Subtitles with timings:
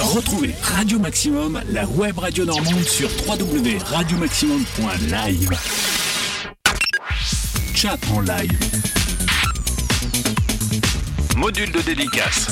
[0.00, 5.50] Retrouvez Radio Maximum, la web radio normande sur www.radiomaximum.live.
[7.74, 8.58] Chat en live.
[11.36, 12.48] Module de dédicace.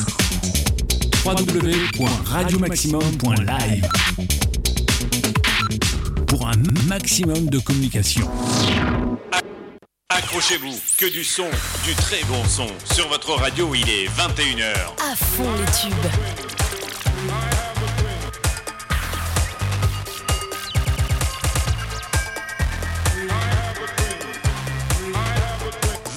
[1.24, 3.88] www.radiomaximum.live.
[6.26, 8.28] Pour un maximum de communication.
[10.36, 11.48] Accrochez-vous, que du son,
[11.82, 12.66] du très bon son.
[12.92, 14.74] Sur votre radio, il est 21h.
[15.00, 15.94] À fond les tubes.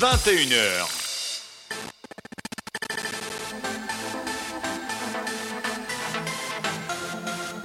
[0.02, 0.99] 21h.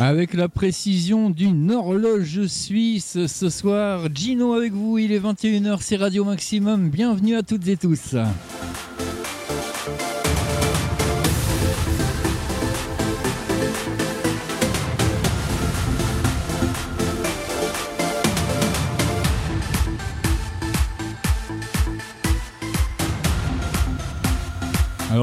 [0.06, 5.96] Avec la précision d'une horloge suisse ce soir, Gino avec vous, il est 21h, c'est
[5.96, 8.14] Radio Maximum, bienvenue à toutes et tous.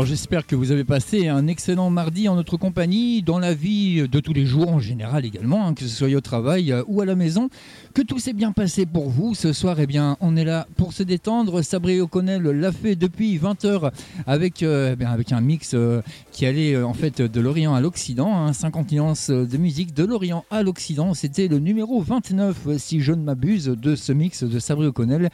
[0.05, 4.19] J'espère que vous avez passé un excellent mardi en notre compagnie, dans la vie de
[4.19, 7.05] tous les jours en général également, hein, que ce soit au travail euh, ou à
[7.05, 7.49] la maison,
[7.93, 9.35] que tout s'est bien passé pour vous.
[9.35, 11.61] Ce soir, eh bien, on est là pour se détendre.
[11.61, 13.91] Sabri O'Connell l'a fait depuis 20h
[14.25, 18.51] avec, euh, eh avec un mix euh, qui allait en fait de l'Orient à l'Occident,
[18.51, 21.13] 50 hein, nuances de musique de l'Orient à l'Occident.
[21.13, 25.29] C'était le numéro 29, si je ne m'abuse, de ce mix de Sabri O'Connell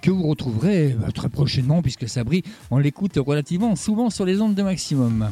[0.00, 4.54] que vous retrouverez bah, très prochainement, puisque Sabri, on l'écoute relativement souvent sur les ondes
[4.54, 5.30] de maximum.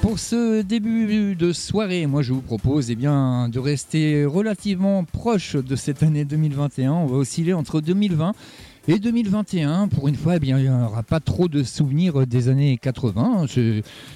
[0.00, 5.54] Pour ce début de soirée, moi je vous propose eh bien, de rester relativement proche
[5.54, 6.92] de cette année 2021.
[6.92, 8.32] On va osciller entre 2020
[8.90, 12.48] et 2021, pour une fois, eh bien, il n'y aura pas trop de souvenirs des
[12.48, 13.44] années 80.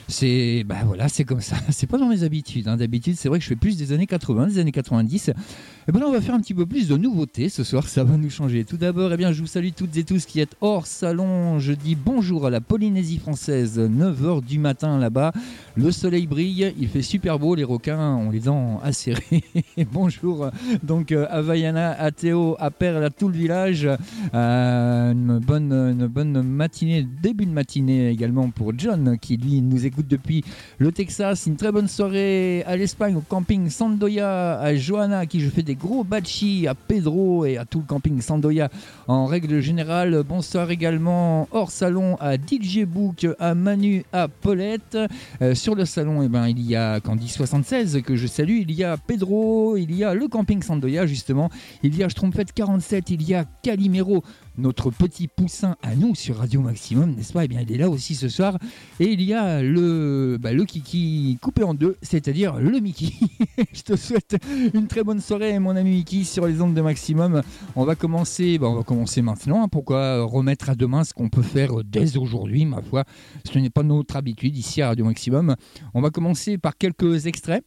[0.08, 1.56] C'est bah voilà, c'est comme ça.
[1.68, 2.68] C'est pas dans mes habitudes.
[2.68, 2.78] Hein.
[2.78, 5.28] D'habitude, c'est vrai que je fais plus des années 80, des années 90.
[5.28, 7.86] Et ben là, on va faire un petit peu plus de nouveautés ce soir.
[7.86, 8.64] Ça va nous changer.
[8.64, 11.58] Tout d'abord, eh bien, je vous salue toutes et tous qui êtes hors salon.
[11.58, 13.78] Je dis bonjour à la Polynésie française.
[13.78, 15.32] 9h du matin là-bas.
[15.74, 16.72] Le soleil brille.
[16.78, 17.54] Il fait super beau.
[17.54, 19.42] Les requins ont les dents acérées.
[19.92, 20.50] bonjour
[20.82, 23.88] donc à Vaiana, à Théo, à Perle, à tout le village.
[24.34, 29.60] Euh, euh, une, bonne, une bonne matinée, début de matinée également pour John qui lui
[29.60, 30.44] nous écoute depuis
[30.78, 31.46] le Texas.
[31.46, 35.74] Une très bonne soirée à l'Espagne, au camping Sandoya, à Johanna qui je fais des
[35.74, 38.68] gros bachi, à Pedro et à tout le camping Sandoya
[39.08, 40.22] en règle générale.
[40.28, 44.98] Bonsoir également hors salon à DJ Book, à Manu, à Paulette.
[45.40, 48.82] Euh, sur le salon, eh ben, il y a Candy76 que je salue, il y
[48.82, 51.50] a Pedro, il y a le camping Sandoya justement,
[51.84, 54.24] il y a Schtroumpfette 47, il y a Calimero
[54.58, 57.44] notre petit poussin à nous sur Radio Maximum, n'est-ce pas?
[57.44, 58.58] Eh bien, il est là aussi ce soir.
[59.00, 63.12] Et il y a le, bah, le Kiki coupé en deux, c'est-à-dire le Mickey.
[63.72, 64.36] Je te souhaite
[64.74, 67.42] une très bonne soirée, mon ami Mickey, sur les ondes de Maximum.
[67.76, 69.64] On va commencer, bah, on va commencer maintenant.
[69.64, 69.68] Hein.
[69.68, 73.04] Pourquoi remettre à demain ce qu'on peut faire dès aujourd'hui, ma foi?
[73.44, 75.56] Ce n'est pas notre habitude ici à Radio Maximum.
[75.94, 77.64] On va commencer par quelques extraits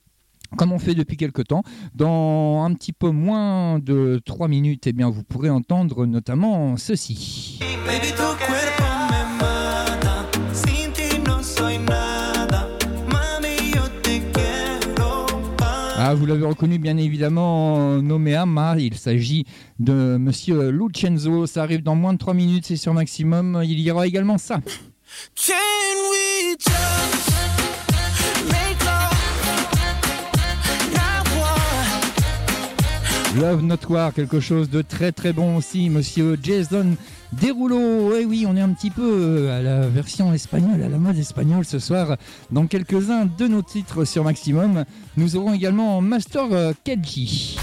[0.57, 1.63] comme on fait depuis quelque temps.
[1.93, 7.59] Dans un petit peu moins de 3 minutes, eh bien, vous pourrez entendre notamment ceci.
[15.97, 18.39] Ah, vous l'avez reconnu bien évidemment, nommé.
[18.77, 19.45] Il s'agit
[19.79, 21.47] de Monsieur Lucenzo.
[21.47, 23.61] Ça arrive dans moins de 3 minutes, c'est sur maximum.
[23.63, 24.59] Il y aura également ça.
[33.39, 36.95] Love Notoire, quelque chose de très très bon aussi, monsieur Jason
[37.33, 38.15] Derulo.
[38.15, 41.65] Eh oui, on est un petit peu à la version espagnole, à la mode espagnole
[41.65, 42.15] ce soir.
[42.51, 44.85] Dans quelques-uns de nos titres sur Maximum,
[45.17, 47.57] nous aurons également Master Keji.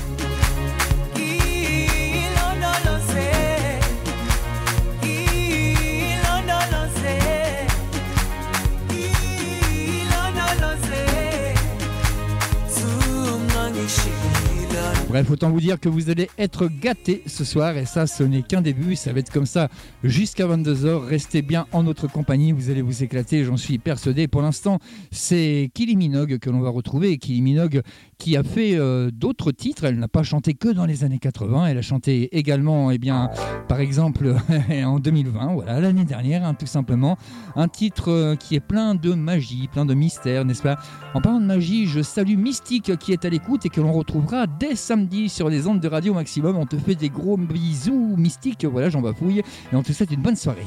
[15.12, 18.40] Bref, autant vous dire que vous allez être gâtés ce soir et ça, ce n'est
[18.40, 18.96] qu'un début.
[18.96, 19.68] Ça va être comme ça
[20.02, 21.04] jusqu'à 22h.
[21.04, 24.26] Restez bien en notre compagnie, vous allez vous éclater, j'en suis persuadé.
[24.26, 24.78] Pour l'instant,
[25.10, 27.18] c'est Kylie Minogue que l'on va retrouver.
[27.18, 27.82] Kylie Minogue
[28.16, 29.84] qui a fait euh, d'autres titres.
[29.84, 31.66] Elle n'a pas chanté que dans les années 80.
[31.66, 33.28] Elle a chanté également, eh bien,
[33.68, 34.34] par exemple,
[34.70, 37.18] en 2020, voilà, l'année dernière, hein, tout simplement.
[37.54, 40.78] Un titre euh, qui est plein de magie, plein de mystère, n'est-ce pas?
[41.12, 44.46] En parlant de magie, je salue Mystique qui est à l'écoute et que l'on retrouvera
[44.46, 46.56] dès samedi sur les ondes de Radio Maximum.
[46.56, 48.64] On te fait des gros bisous mystiques.
[48.64, 49.40] Voilà, j'en bafouille.
[49.40, 50.64] Et on te souhaite une bonne soirée.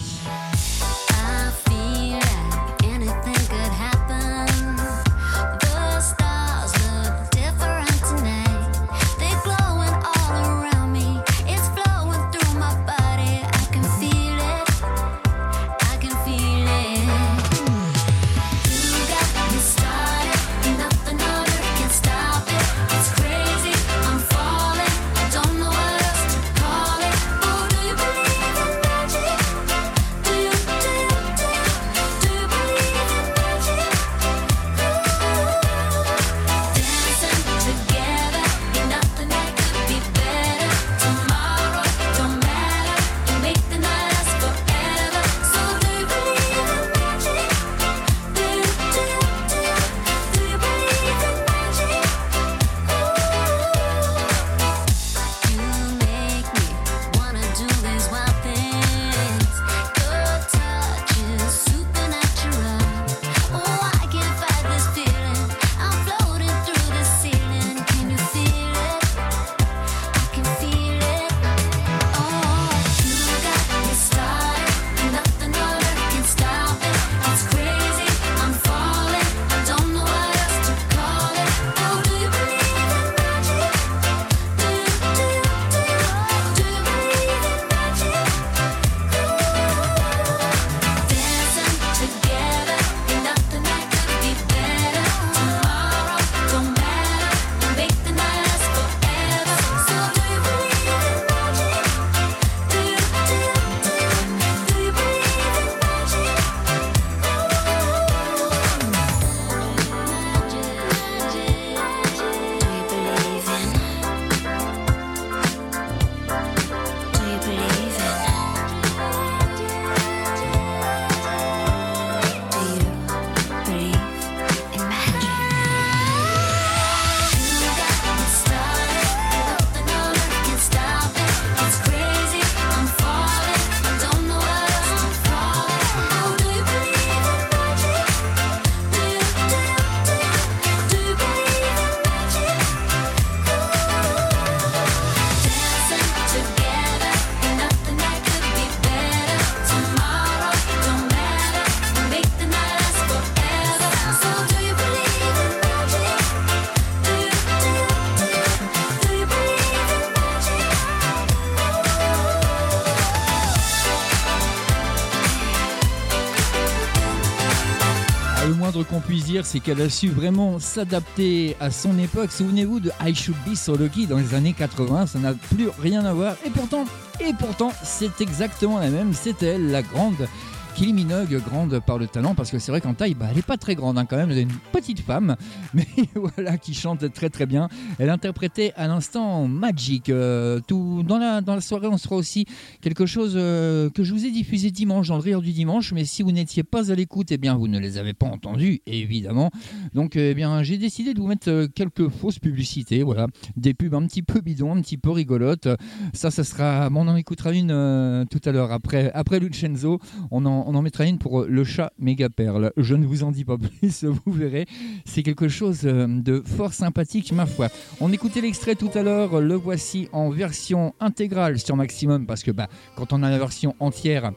[169.44, 172.32] C'est qu'elle a su vraiment s'adapter à son époque.
[172.32, 176.06] Souvenez-vous de I Should Be So Lucky dans les années 80, ça n'a plus rien
[176.06, 176.36] à voir.
[176.46, 176.86] Et pourtant,
[177.20, 179.14] et pourtant, c'est exactement la même.
[179.14, 180.28] C'était elle, la grande
[180.76, 183.42] Kylie Minogue, grande par le talent, parce que c'est vrai qu'en taille, bah, elle n'est
[183.42, 185.38] pas très grande hein, quand même, elle est une petite femme,
[185.74, 187.70] mais voilà, qui chante très très bien.
[187.98, 190.10] Elle interprétait à l'instant Magic.
[190.10, 192.46] Euh, tout, dans, la, dans la soirée, on sera aussi
[192.82, 196.04] quelque chose euh, que je vous ai diffusé dimanche, dans le rire du dimanche, mais
[196.04, 199.52] si vous n'étiez pas à l'écoute, eh bien, vous ne les avez pas entendus, évidemment.
[199.94, 203.94] Donc, eh bien, j'ai décidé de vous mettre euh, quelques fausses publicités, voilà, des pubs
[203.94, 205.70] un petit peu bidons, un petit peu rigolotes.
[206.12, 210.00] Ça, ça sera, on en écoutera une tout à l'heure après, après Lucenzo.
[210.32, 212.72] On en, on en mettra une pour euh, le chat méga perle.
[212.78, 214.66] Je ne vous en dis pas plus, vous verrez.
[215.06, 217.70] C'est quelque chose euh, de fort sympathique, ma foi.
[218.02, 222.52] On écoutait l'extrait tout à l'heure, le voici en version intégrale sur Maximum, parce que
[222.52, 224.32] bah, quand on a la version entière,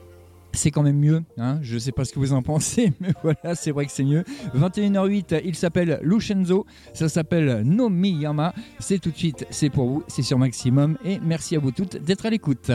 [0.53, 1.23] c'est quand même mieux.
[1.37, 3.93] Hein je ne sais pas ce que vous en pensez, mais voilà, c'est vrai que
[3.93, 4.25] c'est mieux.
[4.55, 8.55] 21h08, il s'appelle Lucenzo, ça s'appelle No Miyama.
[8.79, 10.99] C'est tout de suite, c'est pour vous, c'est sur Maximum.
[11.05, 12.71] Et merci à vous toutes d'être à l'écoute.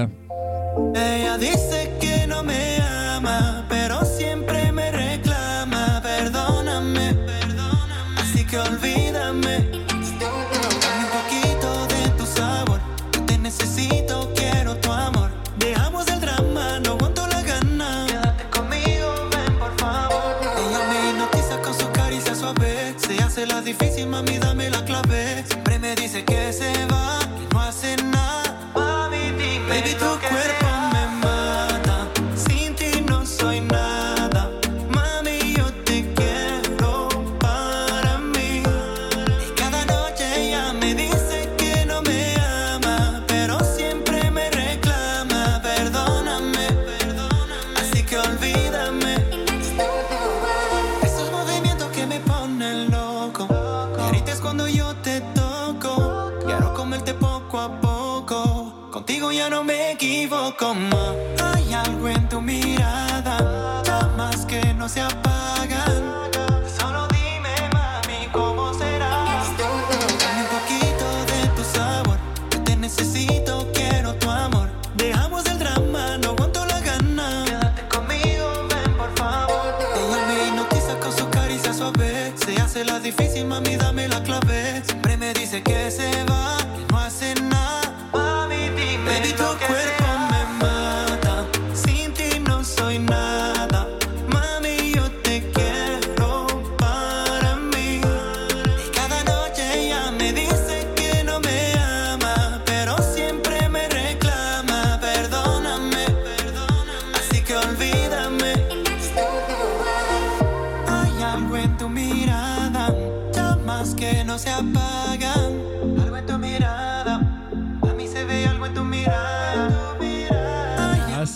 [3.69, 6.01] Pero siempre me reclama.
[6.01, 7.15] Perdóname,
[8.17, 9.69] así que olvídame.
[10.19, 12.79] Dame un poquito de tu sabor,
[13.25, 15.31] te necesito, quiero tu amor.
[15.57, 18.05] Dejamos el drama, no aguanto la gana.
[18.07, 20.35] Quédate conmigo, ven por favor.
[20.57, 22.95] Ella me hipnotiza con su caricia suave.
[22.97, 24.37] Se hace la difícil, mami,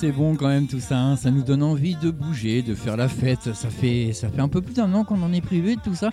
[0.08, 1.16] c'est bon quand même tout ça, hein.
[1.18, 3.54] ça nous donne envie de bouger, de faire la fête.
[3.54, 5.96] Ça fait, ça fait un peu plus d'un an qu'on en est privé de tout
[5.96, 6.12] ça.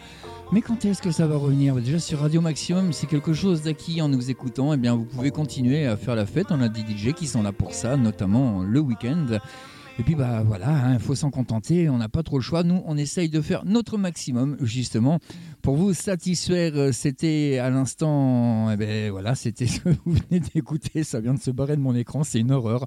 [0.50, 1.76] Mais quand est-ce que ça va revenir?
[1.76, 4.72] Déjà sur Radio Maximum, c'est quelque chose d'acquis en nous écoutant.
[4.72, 6.48] Eh bien, vous pouvez continuer à faire la fête.
[6.50, 9.38] On a des DJ qui sont là pour ça, notamment le week-end.
[9.96, 12.64] Et puis bah voilà, il faut s'en contenter, on n'a pas trop le choix.
[12.64, 15.20] Nous, on essaye de faire notre maximum justement
[15.62, 16.72] pour vous satisfaire.
[16.74, 19.66] Euh, C'était à l'instant, eh ben voilà, c'était
[20.04, 21.04] vous venez d'écouter.
[21.04, 22.86] Ça vient de se barrer de mon écran, c'est une horreur.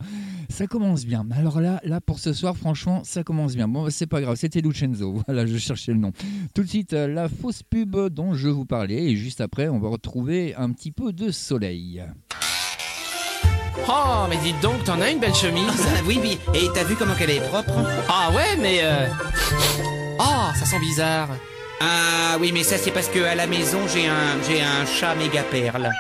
[0.50, 1.26] Ça commence bien.
[1.32, 3.70] Alors là, là pour ce soir, franchement, ça commence bien.
[3.70, 5.22] Bon, c'est pas grave, c'était Lucenzo.
[5.28, 6.12] Voilà, je cherchais le nom.
[6.54, 9.80] Tout de suite, euh, la fausse pub dont je vous parlais, et juste après, on
[9.80, 12.04] va retrouver un petit peu de soleil.
[13.90, 15.88] Oh, mais dites donc, t'en as une belle chemise.
[15.96, 16.40] Ah, oui, oui.
[16.54, 17.72] Et t'as vu comment qu'elle est propre
[18.10, 18.80] Ah ouais, mais...
[18.84, 19.08] Euh...
[20.20, 21.30] Oh, ça sent bizarre.
[21.80, 25.14] Ah oui, mais ça c'est parce que à la maison j'ai un j'ai un chat
[25.14, 25.92] méga perle.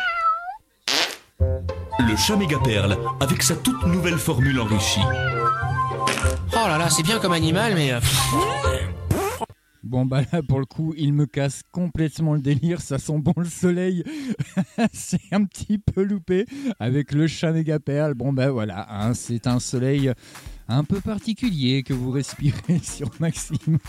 [1.99, 5.05] Le chat méga perle avec sa toute nouvelle formule enrichie.
[6.53, 7.91] Oh là là, c'est bien comme animal, mais...
[7.91, 7.99] euh,
[9.87, 13.33] Bon bah là pour le coup il me casse complètement le délire, ça sent bon
[13.37, 14.03] le soleil,
[14.91, 16.45] c'est un petit peu loupé
[16.79, 18.13] avec le chat méga perle.
[18.13, 20.11] Bon bah voilà, hein, c'est un soleil
[20.67, 23.79] un peu particulier que vous respirez sur Maximum.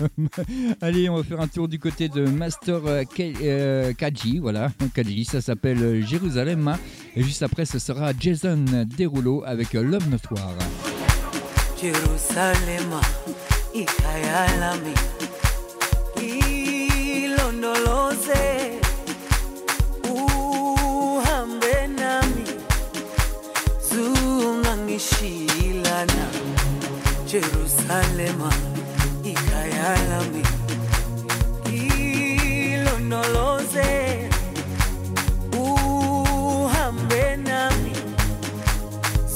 [0.81, 4.71] Allez on va faire un tour du côté de Master euh, Ke- euh, Kaji, voilà,
[4.95, 6.76] Kaji ça s'appelle Jérusalem
[7.17, 8.64] et juste après ce sera Jason
[8.97, 10.55] Derulo avec euh, Love Notoire.
[11.83, 13.00] Jerusalema
[17.69, 18.81] ilondoloze
[20.11, 22.45] uhambe nami
[23.91, 26.27] zungangishilana
[27.27, 28.53] Jerusalema
[29.25, 30.43] ikhaya lami
[32.65, 33.89] ilondoloze
[35.53, 37.93] uhambe nami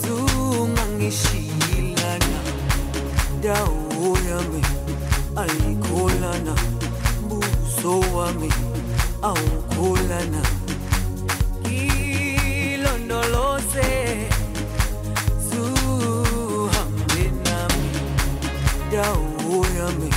[0.03, 2.39] zungangishilana
[3.43, 4.63] dawo yami
[5.37, 6.55] ayikholana
[7.83, 8.49] uso wami
[9.23, 10.43] awukhulana
[11.67, 13.91] ngilondoloze
[15.49, 17.91] zuhambe nami.
[18.89, 20.11] Ndawo yami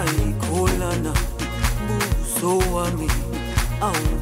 [0.00, 1.12] ayikhulana
[1.86, 3.08] buso wami
[3.80, 4.21] awukhulana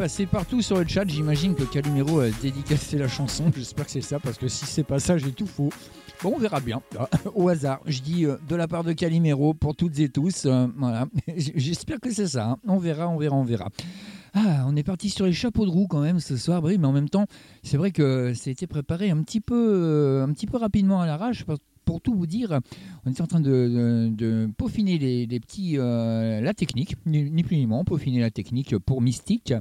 [0.00, 1.06] passé partout sur le chat.
[1.06, 3.52] J'imagine que Calimero a dédicacé la chanson.
[3.54, 5.68] J'espère que c'est ça, parce que si c'est pas ça, j'ai tout faux.
[6.22, 6.80] Bon, on verra bien.
[7.34, 10.46] Au hasard, je dis euh, de la part de Calimero pour toutes et tous.
[10.46, 11.06] euh, voilà.
[11.36, 12.52] J'espère que c'est ça.
[12.52, 12.56] hein.
[12.66, 13.68] On verra, on verra, on verra.
[14.32, 16.92] Ah, on est parti sur les chapeaux de roue quand même ce soir, mais en
[16.92, 17.26] même temps,
[17.62, 21.02] c'est vrai que ça a été préparé un petit peu, euh, un petit peu rapidement
[21.02, 21.44] à l'arrache.
[21.84, 22.58] Pour tout vous dire,
[23.04, 27.66] on était en train de, peaufiner les, petits, euh, la technique, ni, ni plus ni
[27.66, 29.52] moins, peaufiner la technique pour Mystique.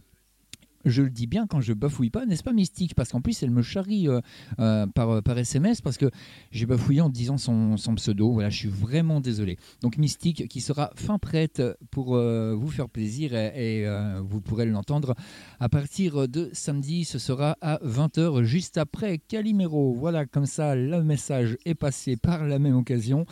[0.86, 2.95] Je le dis bien quand je bafouille pas, n'est-ce pas Mystique?
[2.95, 4.21] Parce qu'en plus, elle me charrie euh,
[4.59, 6.09] euh, par, par SMS parce que
[6.51, 8.31] j'ai bafouillé en disant son, son pseudo.
[8.31, 9.57] Voilà, je suis vraiment désolé.
[9.81, 14.65] Donc Mystique qui sera fin prête pour euh, vous faire plaisir et, euh, vous pourrez
[14.65, 15.15] l'entendre
[15.59, 17.03] à partir de samedi.
[17.05, 19.94] Ce sera à 20h juste après Calimero.
[19.94, 23.25] Voilà, comme ça, le message est passé par la même occasion.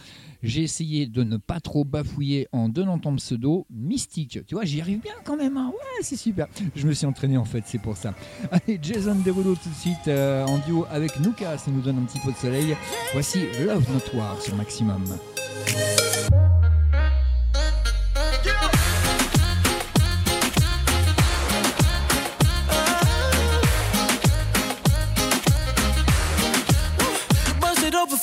[0.43, 4.39] J'ai essayé de ne pas trop bafouiller en donnant ton pseudo Mystique.
[4.45, 5.57] Tu vois, j'y arrive bien quand même.
[5.57, 5.71] hein.
[5.73, 6.47] Ouais, c'est super.
[6.75, 8.13] Je me suis entraîné en fait, c'est pour ça.
[8.51, 12.03] Allez, Jason Derulo tout de suite euh, en duo avec Nuka, ça nous donne un
[12.03, 12.75] petit peu de soleil.
[13.13, 15.03] Voici Love Notoire sur Maximum.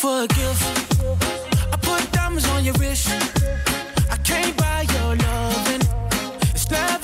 [0.01, 0.27] For.
[1.73, 2.75] I put on your.
[4.11, 4.17] I
[6.71, 7.04] your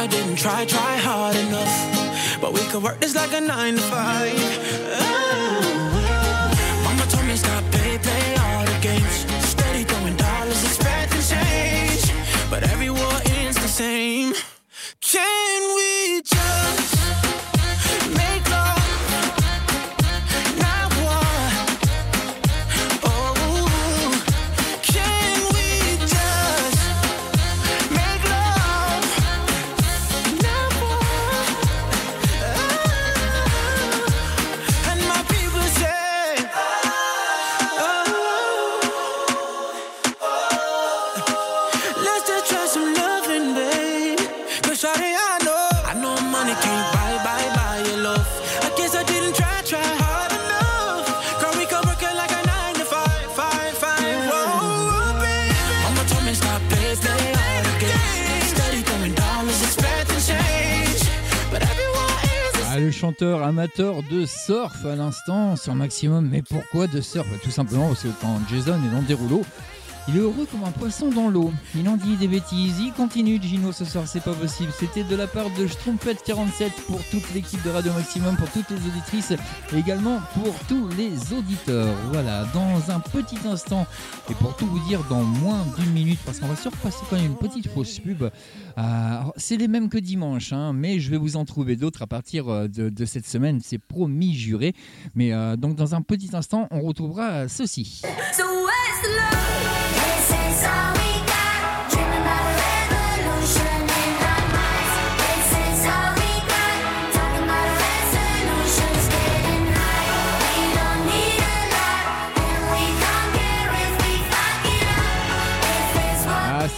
[0.00, 2.40] I didn't try, try hard enough.
[2.40, 4.69] But we could work this like a nine to five.
[63.22, 66.28] Amateur de surf à l'instant sur Maximum.
[66.30, 67.26] Mais pourquoi de surf?
[67.42, 69.44] Tout simplement parce que quand Jason est dans des rouleaux,
[70.08, 71.52] il est heureux comme un poisson dans l'eau.
[71.74, 72.80] Il en dit des bêtises.
[72.80, 74.70] Il continue, Gino, ce soir, c'est pas possible.
[74.78, 78.76] C'était de la part de Schtroumpfette47 pour toute l'équipe de Radio Maximum, pour toutes les
[78.76, 81.94] auditrices, et également pour tous les auditeurs.
[82.12, 83.86] Voilà, dans un petit instant,
[84.30, 87.26] et pour tout vous dire, dans moins d'une minute, parce qu'on va surpasser quand même
[87.26, 88.24] une petite fausse pub.
[88.78, 92.06] Euh, c'est les mêmes que dimanche, hein, mais je vais vous en trouver d'autres à
[92.06, 94.74] partir euh, de, de cette semaine, c'est promis, juré.
[95.14, 98.02] Mais euh, donc dans un petit instant, on retrouvera ceci.
[98.32, 99.39] So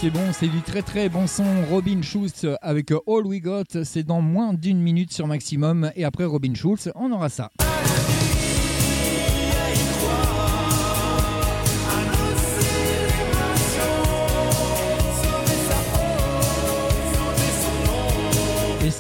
[0.03, 1.45] c'est bon, c'est du très très bon son.
[1.71, 5.93] Robin Schulz avec All We Got, c'est dans moins d'une minute sur maximum.
[5.95, 7.53] Et après Robin Schulz, on aura ça.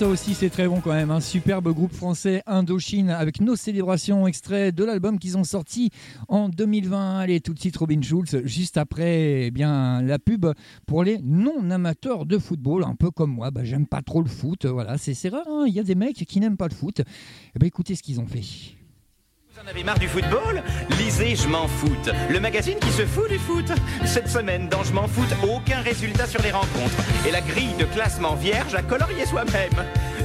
[0.03, 1.12] Ça aussi c'est très bon quand même.
[1.12, 5.91] Un superbe groupe français Indochine avec nos célébrations extraits de l'album qu'ils ont sorti
[6.27, 7.21] en 2020.
[7.21, 10.47] Allez, tout de Robin Schulz, juste après eh bien la pub
[10.88, 13.53] pour les non amateurs de football, un peu comme moi.
[13.53, 15.47] Bah, J'aime pas trop le foot, voilà, c'est c'est rare.
[15.47, 15.67] hein.
[15.69, 17.03] Il y a des mecs qui n'aiment pas le foot.
[17.55, 18.43] Eh ben écoutez ce qu'ils ont fait.
[19.62, 20.62] Vous en avez marre du football
[20.98, 23.70] Lisez Je m'en foute, le magazine qui se fout du foot.
[24.05, 26.96] Cette semaine, dans Je m'en foute, aucun résultat sur les rencontres.
[27.29, 29.70] Et la grille de classement vierge à colorier soi-même.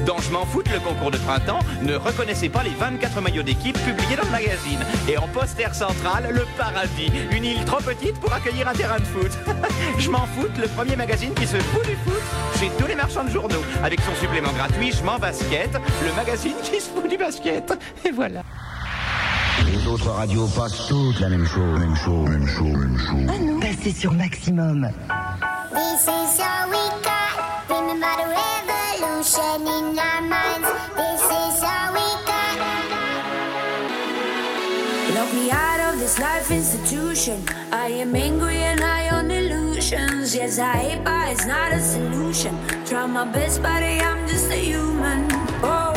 [0.07, 3.77] Dans Je m'en foute, le concours de printemps, ne reconnaissez pas les 24 maillots d'équipe
[3.83, 4.79] publiés dans le magazine.
[5.07, 9.05] Et en poster central, le paradis, une île trop petite pour accueillir un terrain de
[9.05, 9.31] foot.
[9.99, 12.23] Je m'en foute, le premier magazine qui se fout du foot
[12.59, 13.63] chez tous les marchands de journaux.
[13.83, 17.77] Avec son supplément gratuit Je m'en basket, le magazine qui se fout du basket.
[18.03, 18.41] Et voilà.
[19.65, 23.27] Les autres radios passent toutes la même chose, même chose, même chose, même chose.
[23.29, 24.89] Ah non, passez sur Maximum.
[25.71, 27.35] This is all we got.
[27.69, 30.69] Remember the revolution in our minds.
[30.95, 32.57] This is all we got.
[35.15, 37.43] Lock me out of this life institution.
[37.71, 40.35] I am angry and high on illusions.
[40.35, 42.55] Yes, I hate, but it's not a solution.
[42.85, 45.27] Try my best, but I'm just a human.
[45.63, 45.96] Oh,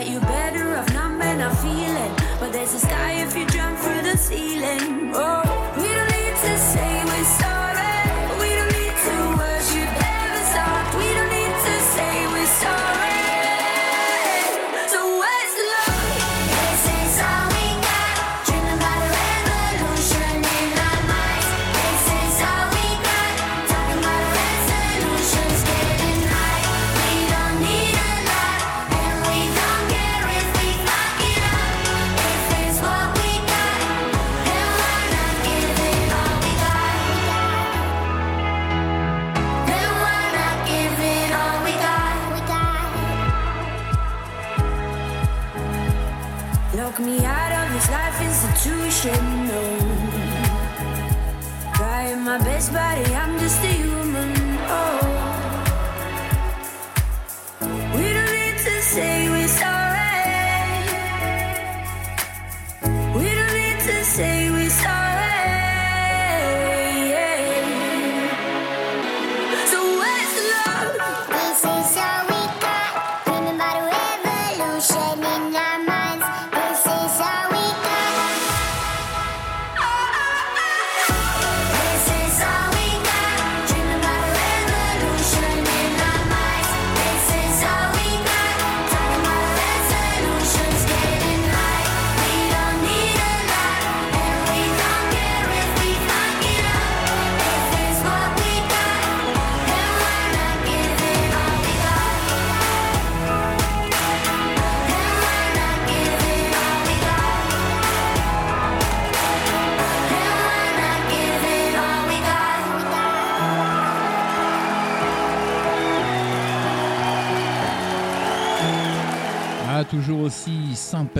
[0.00, 2.14] That you're better off not men not feeling.
[2.40, 5.12] But there's a sky if you jump through the ceiling.
[5.14, 5.49] Oh,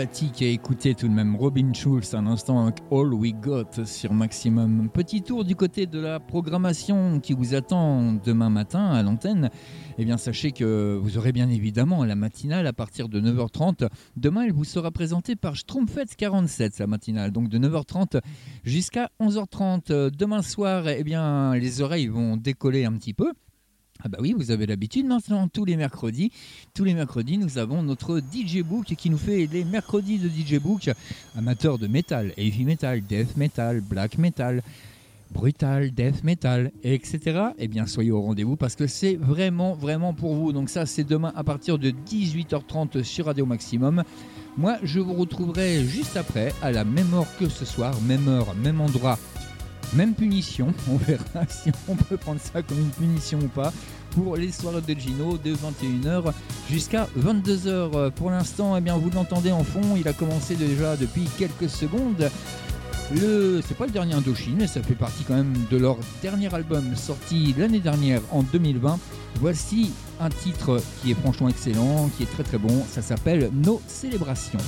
[0.01, 4.15] sympathique à écouter tout de même Robin Schulz un instant avec All We Got sur
[4.15, 4.89] Maximum.
[4.89, 9.51] Petit tour du côté de la programmation qui vous attend demain matin à l'antenne.
[9.99, 13.89] Eh bien, sachez que vous aurez bien évidemment la matinale à partir de 9h30.
[14.17, 18.23] Demain, elle vous sera présentée par Schtroumpfetz 47, la matinale, donc de 9h30
[18.65, 20.17] jusqu'à 11h30.
[20.17, 23.35] Demain soir, eh bien, les oreilles vont décoller un petit peu.
[24.03, 26.33] Ah bah oui, vous avez l'habitude maintenant, tous les mercredis.
[26.75, 30.59] Tous les mercredis, nous avons notre DJ Book qui nous fait les mercredis de DJ
[30.59, 30.91] Book,
[31.37, 34.63] amateur de métal, heavy metal, death metal, black metal,
[35.31, 37.49] brutal, death metal, etc.
[37.59, 40.53] Eh bien, soyez au rendez-vous parce que c'est vraiment, vraiment pour vous.
[40.53, 44.03] Donc ça, c'est demain à partir de 18h30 sur Radio Maximum.
[44.57, 48.55] Moi, je vous retrouverai juste après, à la même heure que ce soir, même heure,
[48.55, 49.19] même endroit.
[49.95, 53.73] Même punition, on verra si on peut prendre ça comme une punition ou pas.
[54.11, 56.33] pour les soirées de Gino de 21h
[56.71, 58.11] jusqu'à 22h.
[58.13, 62.31] Pour l'instant, eh bien, vous l'entendez en fond, il a commencé déjà depuis quelques secondes.
[63.13, 66.53] Le, c'est pas le dernier Indochine, mais ça fait partie quand même de leur dernier
[66.55, 68.99] album sorti l'année dernière en 2020.
[69.41, 72.85] Voici un titre qui est franchement excellent, qui est très très bon.
[72.89, 74.61] Ça s'appelle Nos célébrations.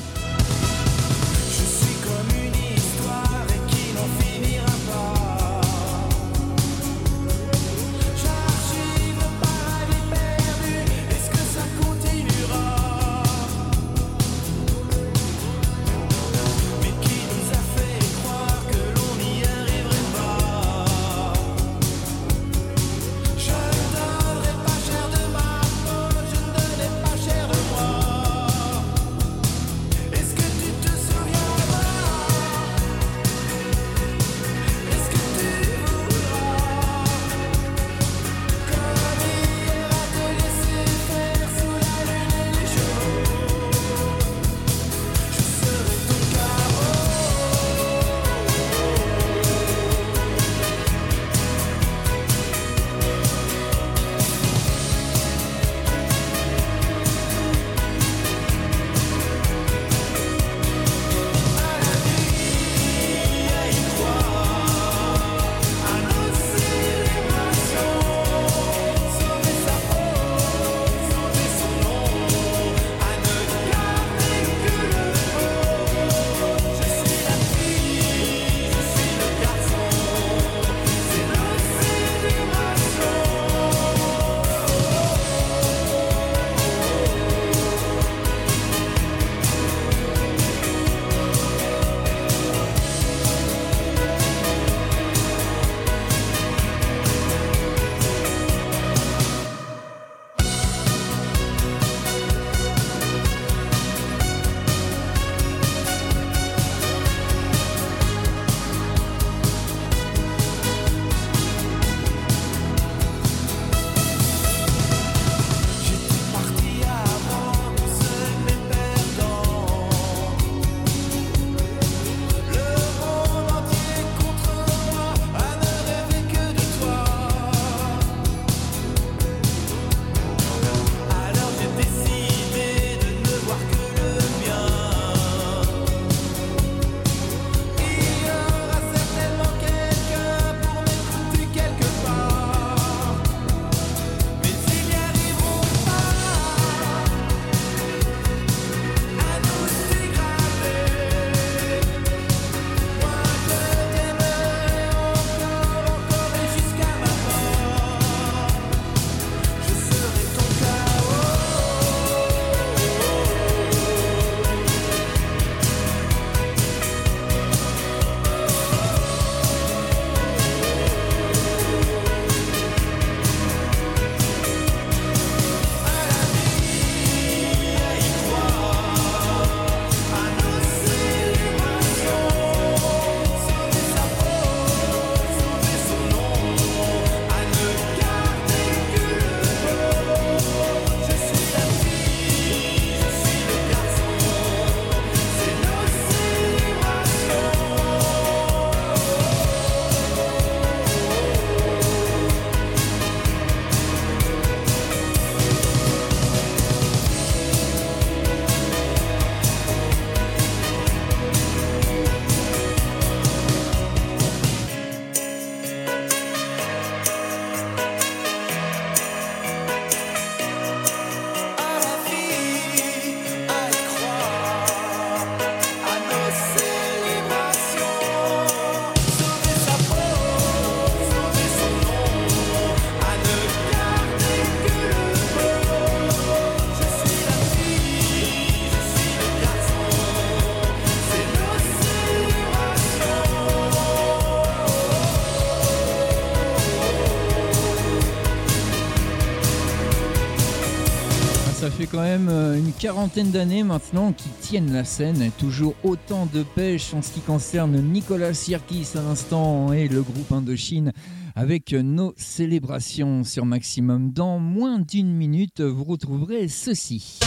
[251.93, 255.31] Quand même euh, une quarantaine d'années maintenant qu'ils tiennent la scène.
[255.37, 260.33] Toujours autant de pêche en ce qui concerne Nicolas Sirkis à l'instant et le groupe
[260.33, 260.93] Indochine
[261.37, 264.11] avec nos célébrations sur Maximum.
[264.11, 267.21] Dans moins d'une minute, vous retrouverez ceci.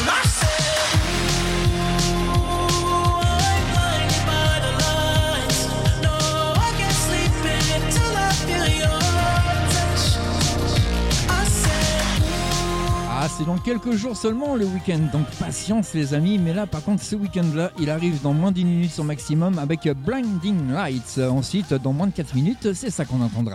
[13.37, 16.37] C'est dans quelques jours seulement le week-end, donc patience les amis.
[16.37, 19.89] Mais là, par contre, ce week-end-là, il arrive dans moins d'une minute sur maximum avec
[20.05, 21.19] Blinding Lights.
[21.19, 23.53] Ensuite, dans moins de 4 minutes, c'est ça qu'on entendra.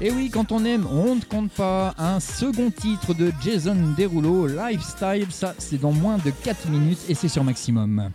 [0.00, 1.94] Et oui, quand on aime, on ne compte pas.
[1.98, 7.14] Un second titre de Jason Derulo, Lifestyle, ça c'est dans moins de 4 minutes et
[7.14, 8.10] c'est sur maximum.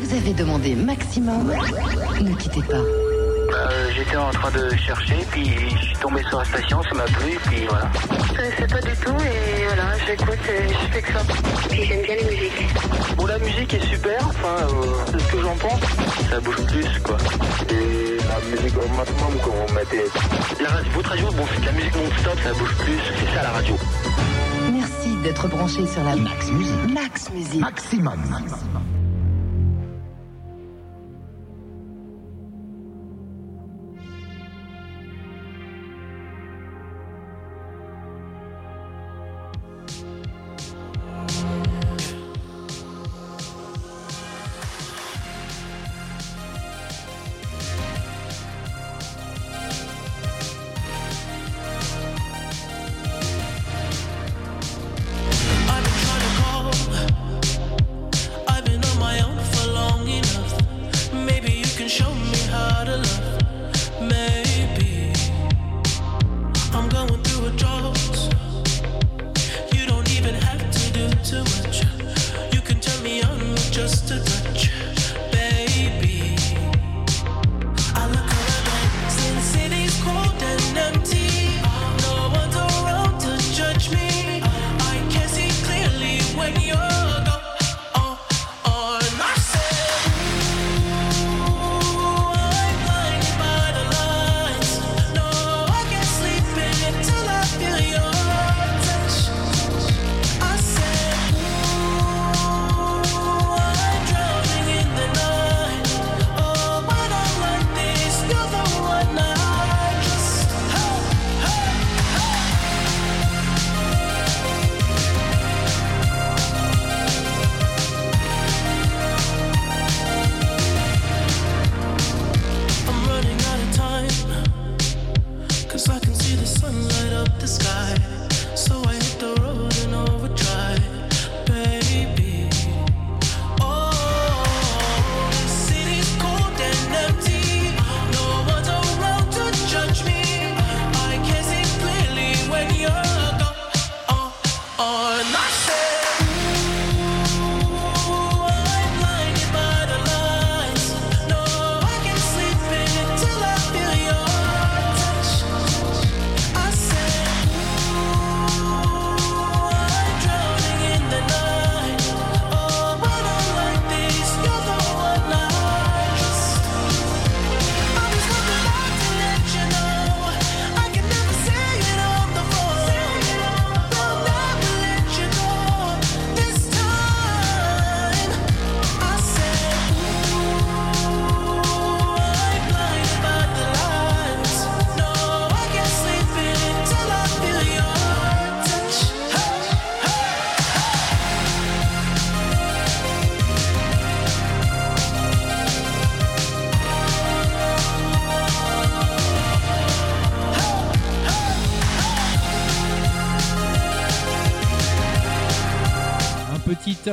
[0.00, 1.52] Vous avez demandé maximum
[2.20, 2.76] Ne quittez pas.
[2.76, 7.04] Euh, J'étais en train de chercher, puis je suis tombé sur la station, ça m'a
[7.04, 7.90] plu, puis voilà.
[8.56, 11.20] C'est pas du tout et voilà, j'écoute et je fais que ça.
[11.68, 13.16] Puis j'aime bien les musiques.
[13.16, 15.80] Bon, la musique est super, enfin, euh, c'est ce que j'en pense.
[16.30, 17.16] Ça bouge plus, quoi.
[17.70, 20.04] Et la musique au maximum, quand on mettait...
[20.62, 23.42] La radio, votre radio, bon, c'est de la musique non-stop, ça bouge plus, c'est ça
[23.42, 23.74] la radio.
[24.72, 26.92] Merci d'être branché sur la Max Musique.
[26.94, 27.60] Max Musique.
[27.60, 28.14] Maximum.
[28.14, 29.07] I've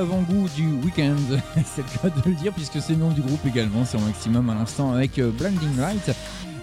[0.05, 1.15] avant-goût du week-end,
[1.65, 4.01] c'est le cas de le dire, puisque c'est le nom du groupe également, c'est au
[4.01, 6.11] maximum à l'instant avec euh, Blinding Light.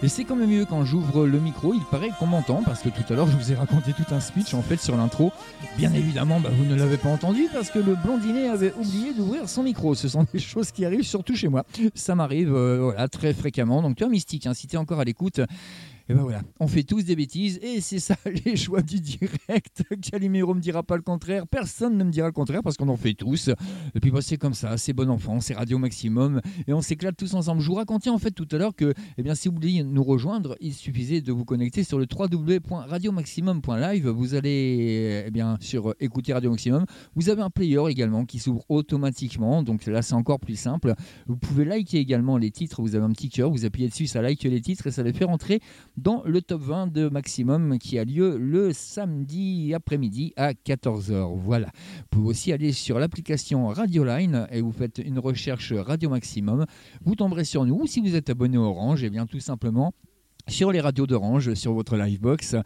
[0.00, 2.88] Et c'est quand même mieux quand j'ouvre le micro, il paraît qu'on m'entend, parce que
[2.88, 5.32] tout à l'heure je vous ai raconté tout un speech en fait sur l'intro.
[5.76, 9.48] Bien évidemment, bah, vous ne l'avez pas entendu parce que le blondinet avait oublié d'ouvrir
[9.48, 9.96] son micro.
[9.96, 11.64] Ce sont des choses qui arrivent surtout chez moi.
[11.94, 13.82] Ça m'arrive euh, voilà, très fréquemment.
[13.82, 15.40] Donc toi, Mystique, hein, si tu es encore à l'écoute,
[16.08, 19.84] et ben voilà, on fait tous des bêtises et c'est ça les choix du direct.
[20.02, 22.96] Calimero me dira pas le contraire, personne ne me dira le contraire parce qu'on en
[22.96, 23.50] fait tous.
[23.94, 27.16] Et puis bah, c'est comme ça, c'est bon enfant, c'est Radio Maximum et on s'éclate
[27.16, 27.60] tous ensemble.
[27.60, 30.02] Je vous racontais en fait tout à l'heure que eh bien, si vous vouliez nous
[30.02, 34.08] rejoindre, il suffisait de vous connecter sur le www.radiomaximum.live.
[34.08, 36.84] Vous allez eh bien, sur écouter Radio Maximum.
[37.14, 40.94] Vous avez un player également qui s'ouvre automatiquement, donc là c'est encore plus simple.
[41.26, 44.20] Vous pouvez liker également les titres, vous avez un petit cœur, vous appuyez dessus, ça
[44.20, 45.60] like les titres et ça les fait rentrer
[45.96, 51.38] dans le top 20 de Maximum qui a lieu le samedi après-midi à 14h.
[51.38, 51.66] Voilà.
[51.66, 56.66] Vous pouvez aussi aller sur l'application Radioline et vous faites une recherche Radio Maximum.
[57.04, 57.80] Vous tomberez sur nous.
[57.82, 59.92] Ou si vous êtes abonné Orange, et bien tout simplement
[60.48, 62.56] sur les radios d'Orange, sur votre Livebox.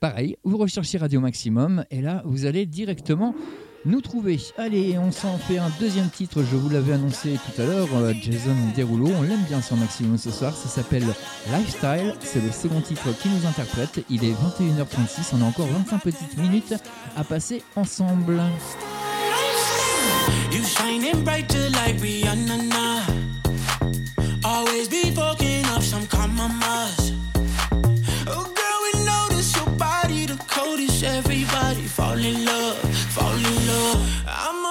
[0.00, 3.34] Pareil, vous recherchez Radio Maximum et là, vous allez directement
[3.84, 4.38] nous trouver.
[4.58, 8.12] Allez, on s'en fait un deuxième titre, je vous l'avais annoncé tout à l'heure, euh,
[8.20, 11.06] Jason Derulo, on l'aime bien sur Maximum ce soir, ça s'appelle
[11.50, 16.02] Lifestyle, c'est le second titre qui nous interprète, il est 21h36, on a encore 25
[16.02, 16.74] petites minutes
[17.16, 18.40] à passer ensemble.
[20.52, 21.10] You shining.
[24.44, 27.12] Always be fucking up some compromise.
[28.26, 31.04] Oh, girl, we notice your body the coldest.
[31.04, 32.69] Everybody fall in love,
[33.10, 34.22] fall in love.
[34.28, 34.69] I'm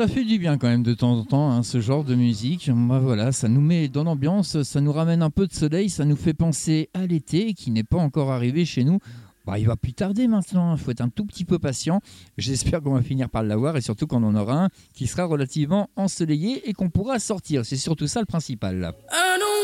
[0.00, 2.70] ça fait du bien quand même de temps en temps, hein, ce genre de musique.
[2.74, 6.06] Bah, voilà, ça nous met dans l'ambiance, ça nous ramène un peu de soleil, ça
[6.06, 8.98] nous fait penser à l'été qui n'est pas encore arrivé chez nous.
[9.44, 12.00] Bah, il va plus tarder maintenant, il faut être un tout petit peu patient.
[12.38, 15.90] J'espère qu'on va finir par l'avoir et surtout qu'on en aura un qui sera relativement
[15.96, 17.66] ensoleillé et qu'on pourra sortir.
[17.66, 18.80] C'est surtout ça le principal.
[18.80, 19.59] Don't wanna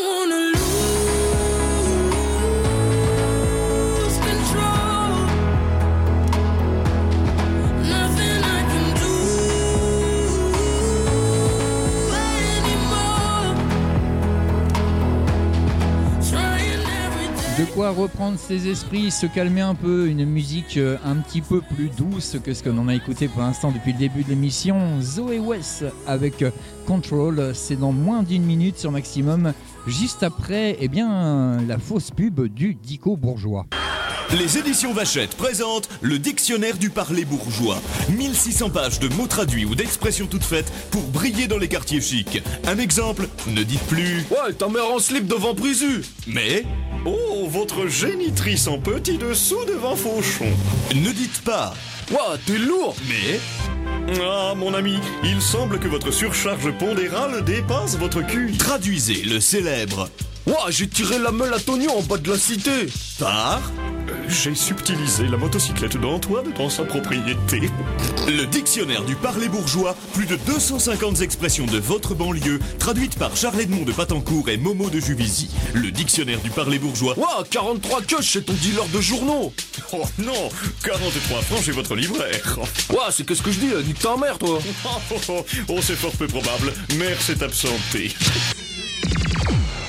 [17.58, 21.62] De quoi reprendre ses esprits, se calmer un peu, une musique euh, un petit peu
[21.62, 25.00] plus douce que ce que l'on a écouté pour l'instant depuis le début de l'émission.
[25.00, 26.50] Zoé West avec euh,
[26.86, 29.54] Control, c'est dans moins d'une minute sur Maximum,
[29.86, 33.64] juste après eh bien, la fausse pub du Dico Bourgeois.
[34.32, 37.80] Les éditions Vachette présentent le dictionnaire du parler bourgeois.
[38.10, 42.42] 1600 pages de mots traduits ou d'expressions toutes faites pour briller dans les quartiers chics.
[42.66, 46.02] Un exemple, ne dites plus Ouais, ta mère en slip devant Prisu.
[46.26, 46.64] Mais?
[47.04, 50.50] Oh, votre génitrice en petit dessous devant Fauchon.
[50.94, 51.74] Ne dites pas
[52.10, 53.38] Ouah, t'es lourd Mais?
[54.20, 58.52] Ah, mon ami, il semble que votre surcharge pondérale dépasse votre cul.
[58.58, 60.08] Traduisez le célèbre
[60.46, 62.86] Ouah, j'ai tiré la meule à Tonio en bas de la cité.
[63.18, 63.60] Par
[64.08, 67.62] Euh, J'ai subtilisé la motocyclette d'Antoine dans sa propriété.
[68.28, 73.60] Le dictionnaire du parler bourgeois, plus de 250 expressions de votre banlieue, traduites par Charles
[73.60, 75.50] Edmond de Patancourt et Momo de Juvisy.
[75.74, 77.18] Le dictionnaire du parler bourgeois.
[77.18, 79.52] Ouah, 43 queues chez ton dealer de journaux.
[79.92, 80.48] Oh non
[80.84, 82.58] 43 francs chez votre libraire.
[82.90, 84.60] Ouah, c'est qu'est-ce que je dis Nique ta mère, toi.
[84.84, 86.72] Oh, oh, oh, oh, c'est fort peu probable.
[86.96, 88.12] Mère s'est absentée.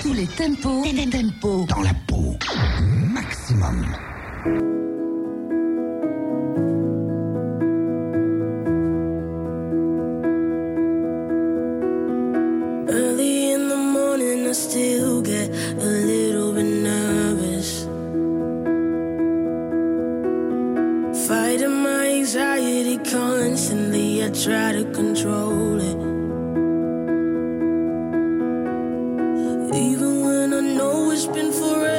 [0.07, 2.37] Tous les tempos, les tempos dans la peau.
[3.11, 3.93] Maximum.
[12.87, 17.85] Early in the morning, I still get a little bit nervous.
[21.27, 26.06] Fighting my anxiety constantly, I try to control it.
[31.17, 31.96] It's been forever,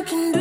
[0.00, 0.39] I can do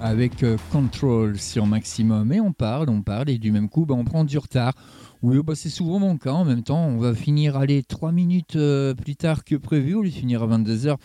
[0.00, 2.32] Avec euh, Control sur Maximum.
[2.32, 4.72] Et on parle, on parle, et du même coup, bah, on prend du retard.
[5.22, 6.32] Oui, bah, c'est souvent mon cas.
[6.32, 9.94] En même temps, on va finir, aller 3 minutes euh, plus tard que prévu.
[9.94, 10.96] Au lieu de finir à 22h,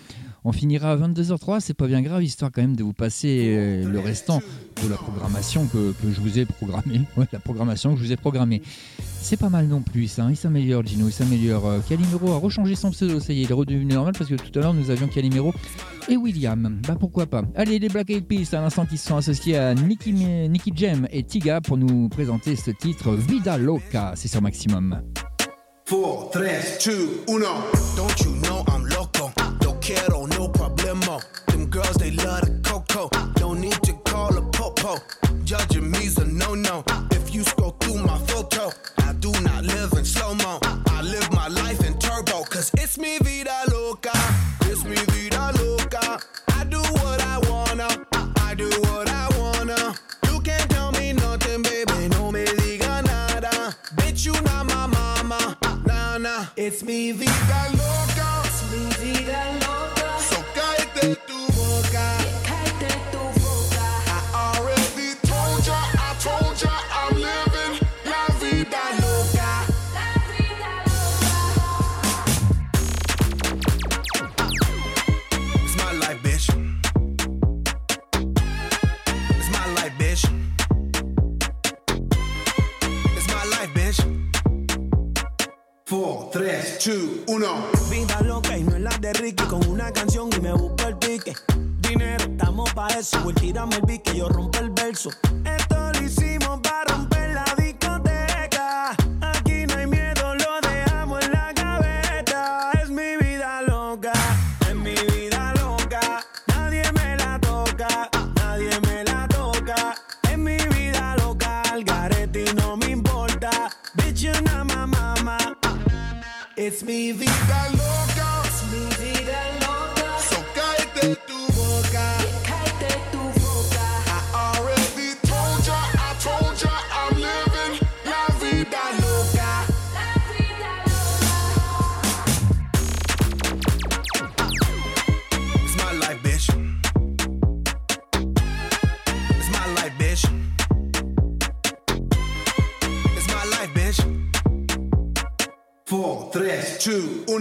[0.48, 1.60] on finira à 22h03.
[1.60, 4.42] C'est pas bien grave, histoire quand même de vous passer euh, le restant
[4.84, 7.02] de la programmation que, que je vous ai programmée.
[7.34, 8.62] La programmation que je vous ai programmée.
[9.22, 10.24] C'est pas mal non plus, ça.
[10.24, 10.28] hein.
[10.30, 11.68] Il s'améliore, Gino, il s'améliore.
[11.68, 14.36] Euh, Calimero a rechangé son pseudo, ça y est, il est redevenu normal parce que
[14.36, 15.54] tout à l'heure nous avions Calimero
[16.08, 16.80] et William.
[16.88, 17.44] Bah pourquoi pas.
[17.56, 21.24] Allez, les Black Eyed Peas à l'instant qui sont associés à Nicky, Nicky Jam et
[21.24, 24.14] Tiga pour nous présenter ce titre Vida Loca.
[24.16, 25.02] C'est sur Maximum.
[25.86, 27.48] Four, tres, two, uno.
[27.96, 28.77] Don't you know I'm
[29.88, 31.22] quiero, no problemo.
[31.48, 33.10] Them girls, they love the coco.
[33.40, 34.98] No need to call a popo.
[35.46, 36.84] Judging me's a no no.
[37.12, 40.60] If you scroll through my photo, I do not live in slow mo.
[40.88, 44.12] I live my life in turbo, cause it's mi vida loca.
[44.70, 46.20] It's mi vida loca.
[46.50, 47.88] I do what I wanna.
[48.42, 49.96] I do what I wanna.
[50.30, 52.10] You can't tell me nothing, baby.
[52.10, 53.74] No me diga nada.
[53.96, 55.58] Bitch, you not my mama.
[55.86, 56.46] Nah, nah.
[56.58, 58.07] It's mi vida loca
[61.16, 61.37] do.
[85.90, 86.96] 4, 3, 2,
[87.28, 87.48] 1.
[87.90, 89.46] Vida loca y no es la de Ricky.
[89.46, 91.34] Con una canción y me busco el pique.
[91.80, 93.18] Dinero, estamos pa' eso.
[93.24, 95.12] Pues Voy tirarme el pique, yo rompo el verso.
[95.46, 95.57] Eh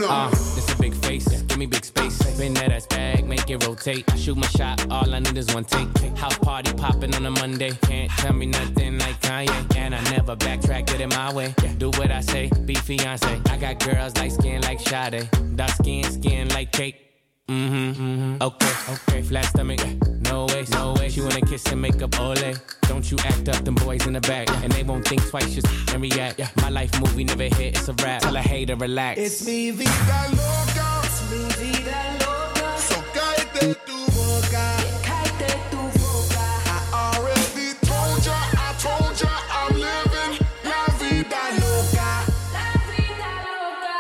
[0.07, 0.15] uno.
[0.15, 2.19] Uh, this a big face, give me big space.
[2.39, 4.05] Bend that ass back, make it rotate.
[4.13, 5.89] I shoot my shot, all I need is one take.
[6.17, 7.73] House party popping on a Monday.
[7.83, 9.77] Can't tell me nothing like Kanye.
[9.77, 11.55] And I never backtrack, get in my way.
[11.79, 13.41] Do what I say, be fiance.
[13.51, 15.29] I got girls like skin like Sade.
[15.57, 17.03] Dark skin, skin like cake.
[17.49, 18.43] Mm-hmm, mm-hmm.
[18.43, 19.23] Okay, okay.
[19.23, 19.81] Flat stomach,
[20.29, 21.09] no way, no way.
[21.09, 22.55] She wanna kiss and make up ole.
[22.89, 24.49] Don't you act up, them boys in the back.
[24.63, 26.41] And they won't think twice, just and react.
[26.63, 28.23] My life movie never hit, it's a rap.
[28.23, 29.19] Tell a hater relax.
[29.19, 31.03] It's mi vida loca.
[31.05, 32.79] Es mi vida loca.
[32.79, 34.65] So cállate tu boca.
[35.03, 36.45] Cállate tu boca.
[36.67, 40.33] I already told ya, I told ya, I'm living
[40.65, 42.09] la vida loca.
[42.53, 43.97] la vida loca.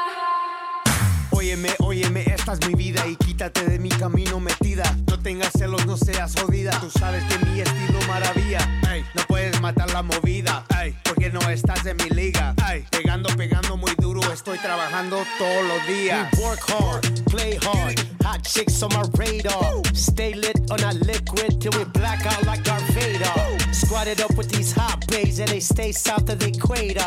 [1.32, 4.84] Óyeme, óyeme, esta es mi vida y quítate de mi camino metida.
[5.26, 6.70] Tengas celos, no seas jodida.
[6.78, 8.60] Tú sabes que mi estilo maravilla.
[8.88, 10.64] Ey, no puedes matar la movida.
[10.80, 12.54] Ey, porque no estás en mi liga.
[12.70, 14.20] Ey, pegando, pegando muy duro.
[14.32, 16.28] Estoy trabajando todos los días.
[16.36, 17.98] We work hard, play hard.
[18.22, 19.82] Hot chicks on my radar.
[19.94, 23.34] Stay lit on a liquid till we black out like Darth Vader.
[23.72, 27.02] Squatted up with these hot bays and they stay south of the equator.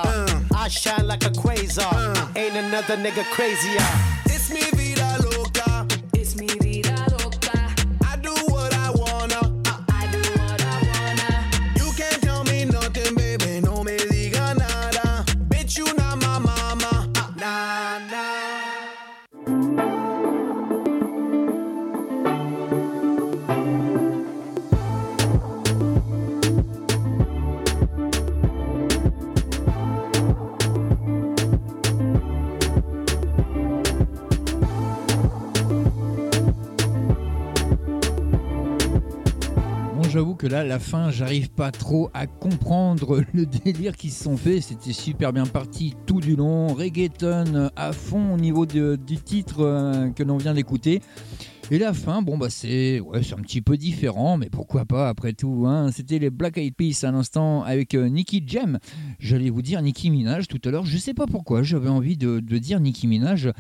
[0.53, 2.36] I shine like a quasar.
[2.36, 3.80] Ain't another nigga crazier.
[4.26, 4.99] It's mi vida
[40.20, 44.36] j'avoue que là, la fin, j'arrive pas trop à comprendre le délire qu'ils se sont
[44.36, 44.59] fait.
[44.59, 46.74] C'était super bien parti tout du long.
[46.74, 51.01] Reggaeton à fond au niveau du titre euh, que l'on vient d'écouter.
[51.72, 55.63] Et la fin, bon, bah c'est un petit peu différent, mais pourquoi pas après tout.
[55.67, 55.89] hein.
[55.93, 58.78] C'était les Black Eyed Peas à l'instant avec euh, Nicki Jam.
[59.20, 60.86] J'allais vous dire Nicki Minaj tout à l'heure.
[60.86, 63.51] Je sais pas pourquoi, j'avais envie de, de dire Nicki Minaj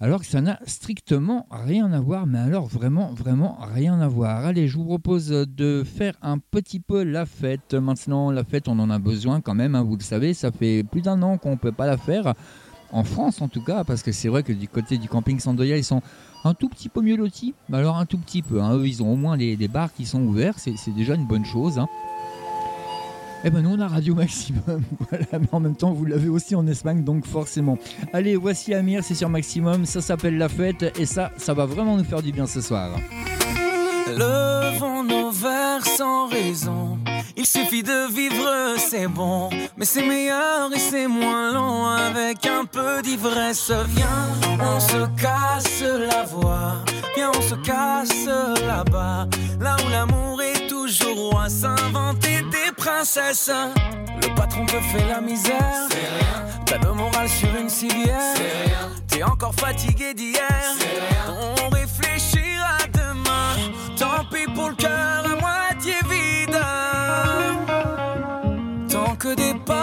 [0.00, 4.46] alors que ça n'a strictement rien à voir, mais alors vraiment, vraiment rien à voir.
[4.46, 7.74] Allez, je vous propose de faire un petit peu la fête.
[7.74, 10.82] Maintenant, la fête, on en a besoin quand même, hein, vous le savez, ça fait
[10.84, 12.32] plus d'un an qu'on ne peut pas la faire,
[12.92, 15.76] en France en tout cas, parce que c'est vrai que du côté du camping Sandoya,
[15.76, 16.02] ils sont
[16.44, 18.62] un tout petit peu mieux lotis, mais alors un tout petit peu.
[18.62, 18.74] hein.
[18.76, 21.26] Eux, ils ont au moins les, les bars qui sont ouverts, c'est c'est déjà une
[21.26, 21.78] bonne chose.
[21.78, 21.88] hein.
[23.42, 26.54] Eh ben nous on a Radio Maximum, voilà, mais en même temps vous l'avez aussi
[26.54, 27.78] en Espagne, donc forcément.
[28.12, 31.96] Allez, voici Amir, c'est sur Maximum, ça s'appelle La Fête, et ça, ça va vraiment
[31.96, 32.98] nous faire du bien ce soir.
[34.08, 36.98] Levons nos verres sans raison.
[37.36, 39.50] Il suffit de vivre, c'est bon.
[39.76, 43.70] Mais c'est meilleur et c'est moins long avec un peu d'ivresse.
[43.88, 44.28] Viens,
[44.60, 46.74] on se casse la voix.
[47.16, 47.30] Viens,
[47.62, 48.26] casse
[48.66, 49.26] là-bas.
[49.60, 53.50] Là où l'amour est toujours roi, s'inventer des princesses.
[54.22, 55.88] Le patron te fait la misère.
[56.66, 58.34] T'as le moral sur une civière.
[59.08, 60.74] T'es encore fatigué d'hier.
[61.28, 63.72] On réfléchira demain.
[63.98, 65.29] Tant pis pour le cœur
[69.30, 69.79] que des potes,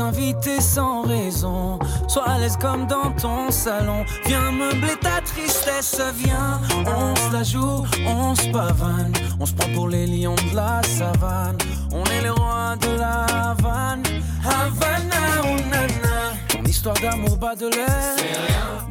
[0.00, 1.78] t'inviter sans raison.
[2.08, 4.02] Sois à l'aise comme dans ton salon.
[4.24, 6.00] Viens meubler ta tristesse.
[6.14, 9.12] Viens, on se la joue, on se pavane.
[9.38, 11.58] On se prend pour les lions de la savane.
[11.92, 14.04] On est les rois de la Havane.
[14.42, 16.16] Havana, oh nana.
[16.48, 18.16] Ton histoire d'amour bas de l'air.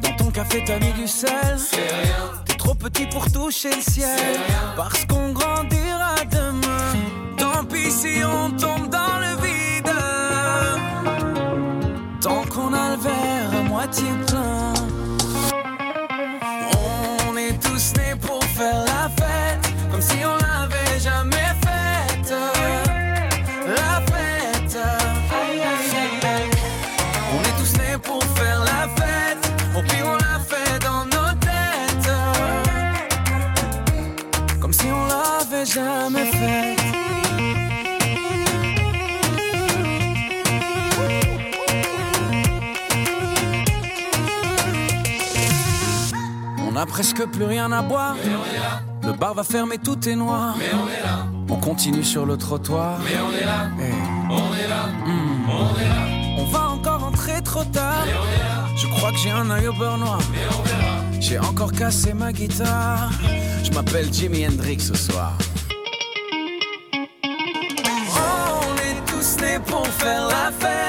[0.02, 1.58] Dans ton café, t'as mis du sel.
[2.44, 4.38] T'es trop petit pour toucher le ciel.
[4.76, 6.92] Parce qu'on grandira demain.
[7.36, 8.79] Tant pis si on tombe
[46.80, 48.16] a presque plus rien à boire.
[49.02, 50.54] Le bar va fermer, tout est noir.
[51.48, 52.98] on continue sur le trottoir.
[53.04, 53.92] Mais on est là, Eh.
[54.30, 55.50] on est là, Hmm.
[55.50, 56.38] on est là.
[56.38, 58.04] On va encore rentrer trop tard.
[58.76, 60.20] Je crois que j'ai un œil au beurre noir.
[61.20, 63.10] J'ai encore cassé ma guitare.
[63.64, 65.32] Je m'appelle Jimi Hendrix ce soir.
[68.16, 70.79] On est tous nés pour faire la fête,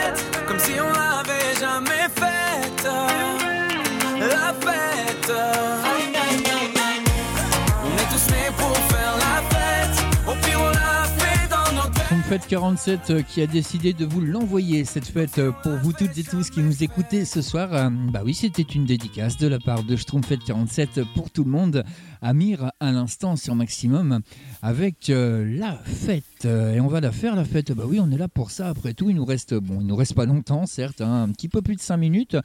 [12.32, 16.18] fête 47 euh, qui a décidé de vous l'envoyer, cette fête, euh, pour vous toutes
[16.18, 17.74] et tous qui nous écoutez ce soir.
[17.74, 21.52] Euh, Bah oui, c'était une dédicace de la part de Schtroumpfette 47 pour tout le
[21.52, 21.84] monde.
[22.22, 24.22] Amir à l'instant sur Maximum
[24.62, 26.46] avec la fête.
[26.46, 27.74] Et on va la faire, la fête.
[27.74, 28.70] Bah oui, on est là pour ça.
[28.70, 31.50] Après tout, il nous reste, bon, il nous reste pas longtemps, certes, hein, un petit
[31.50, 32.38] peu plus de 5 minutes.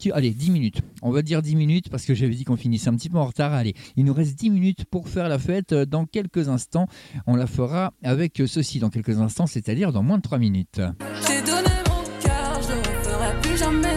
[0.00, 0.80] Petit- Allez, 10 minutes.
[1.02, 3.26] On va dire 10 minutes parce que j'avais dit qu'on finissait un petit peu en
[3.26, 3.52] retard.
[3.52, 5.72] Allez, il nous reste 10 minutes pour faire la fête.
[5.74, 6.86] Euh, Dans quelques instants,
[7.26, 10.80] on la fera avec ceci dans quelques instants, c'est-à-dire dans moins de 3 minutes.
[11.28, 13.88] J'ai donné mon cœur, je ne referai plus jamais.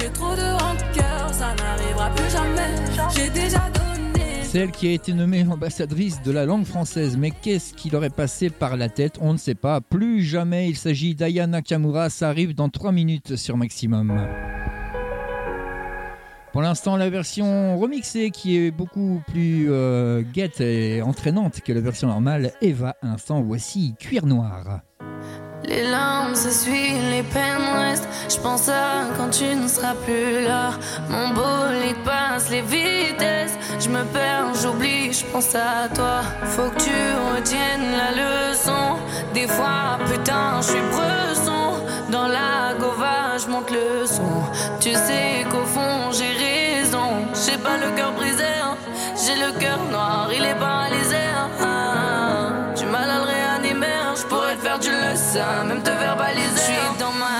[0.00, 3.10] J'ai trop de rancœur, ça n'arrivera plus jamais.
[3.16, 4.24] J'ai déjà donné.
[4.44, 8.14] Celle qui a été nommée ambassadrice de la langue française, mais qu'est-ce qui leur est
[8.14, 9.18] passé par la tête?
[9.20, 9.80] On ne sait pas.
[9.80, 12.10] Plus jamais, il s'agit d'Aya Nakamura.
[12.10, 14.26] Ça arrive dans 3 minutes sur Maximum.
[16.52, 21.80] Pour l'instant, la version remixée qui est beaucoup plus euh, guette et entraînante que la
[21.80, 22.52] version normale.
[22.62, 24.80] Eva, à l'instant, voici Cuir Noir.
[25.64, 28.08] Les larmes s'essuient, les peines restent.
[28.30, 30.70] Je pense à quand tu ne seras plus là.
[31.10, 33.58] Mon bolide passe les vitesses.
[33.78, 36.22] Je me perds, j'oublie, je pense à toi.
[36.44, 36.98] Faut que tu
[37.36, 38.10] retiennes la
[38.50, 38.96] leçon.
[39.34, 41.84] Des fois, putain, je suis bresson.
[42.10, 44.42] Dans la gova, je monte le son.
[44.80, 46.37] Tu sais qu'au fond, j'ai.
[47.50, 48.76] J'ai pas le cœur brisé, hein.
[49.16, 51.16] j'ai le cœur noir, il est paralysé.
[51.16, 51.48] hein.
[51.62, 54.12] Ah, Du mal à le réanimer, hein.
[54.14, 56.50] je pourrais te faire du leçon, même te verbaliser.
[56.56, 57.37] Je suis dans ma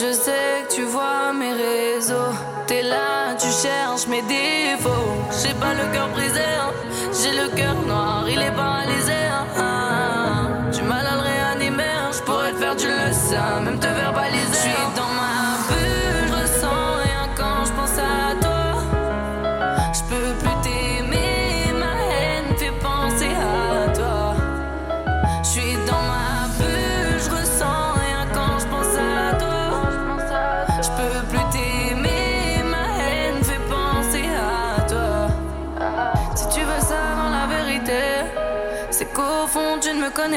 [0.00, 2.32] Je sais que tu vois mes réseaux.
[2.66, 5.12] T'es là, tu cherches mes défauts.
[5.42, 6.72] J'ai pas le cœur brisé, hein.
[7.20, 9.12] j'ai le cœur noir, il est paralysé.
[9.58, 10.48] hein.
[10.72, 12.10] Du mal à le réanimer, hein.
[12.12, 14.29] je ça, même te verbaliser.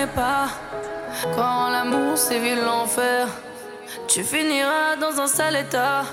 [0.02, 0.48] Pas.
[1.36, 3.28] Quand l'amour sévit l'enfer,
[4.08, 6.04] tu finiras dans un sale état.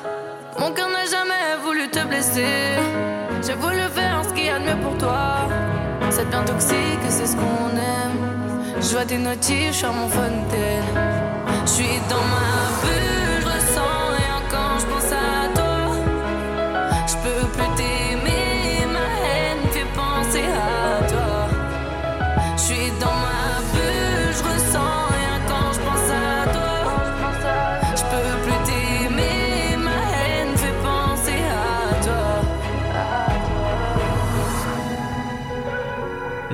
[0.58, 2.76] Mon cœur n'a jamais voulu te blesser.
[3.44, 5.48] J'ai voulu faire ce qu'il y a de mieux pour toi.
[6.10, 8.76] C'est bien toxique, c'est ce qu'on aime.
[8.80, 10.84] Je vois tes notifs, à mon fontaine.
[11.64, 12.69] Je suis dans ma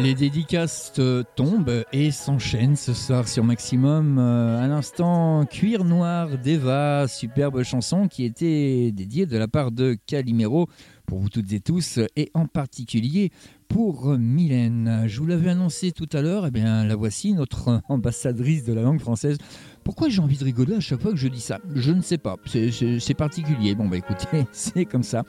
[0.06, 4.20] Les dédicaces euh, tombent et s'enchaînent ce soir sur Maximum.
[4.20, 9.96] Euh, à l'instant, Cuir Noir d'Eva, superbe chanson qui était dédiée de la part de
[10.06, 10.68] Calimero
[11.06, 13.32] pour vous toutes et tous et en particulier
[13.66, 15.06] pour Mylène.
[15.08, 18.82] Je vous l'avais annoncé tout à l'heure, eh bien la voici, notre ambassadrice de la
[18.82, 19.38] langue française.
[19.82, 21.58] Pourquoi j'ai envie de rigoler à chaque fois que je dis ça?
[21.74, 23.74] Je ne sais pas, c'est particulier.
[23.74, 25.24] Bon bah écoutez, c'est comme ça.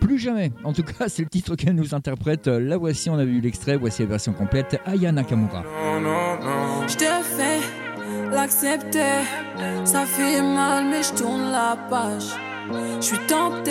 [0.00, 0.52] Plus jamais.
[0.64, 2.46] En tout cas, c'est le titre qu'elle nous interprète.
[2.46, 4.80] La voici, on a vu l'extrait, voici la version complète.
[4.86, 5.62] Aya Nakamura.
[6.88, 7.60] Je te fais
[8.32, 9.24] l'accepter.
[9.84, 12.28] Ça fait mal, mais je tourne la page.
[13.00, 13.70] Je suis tentée,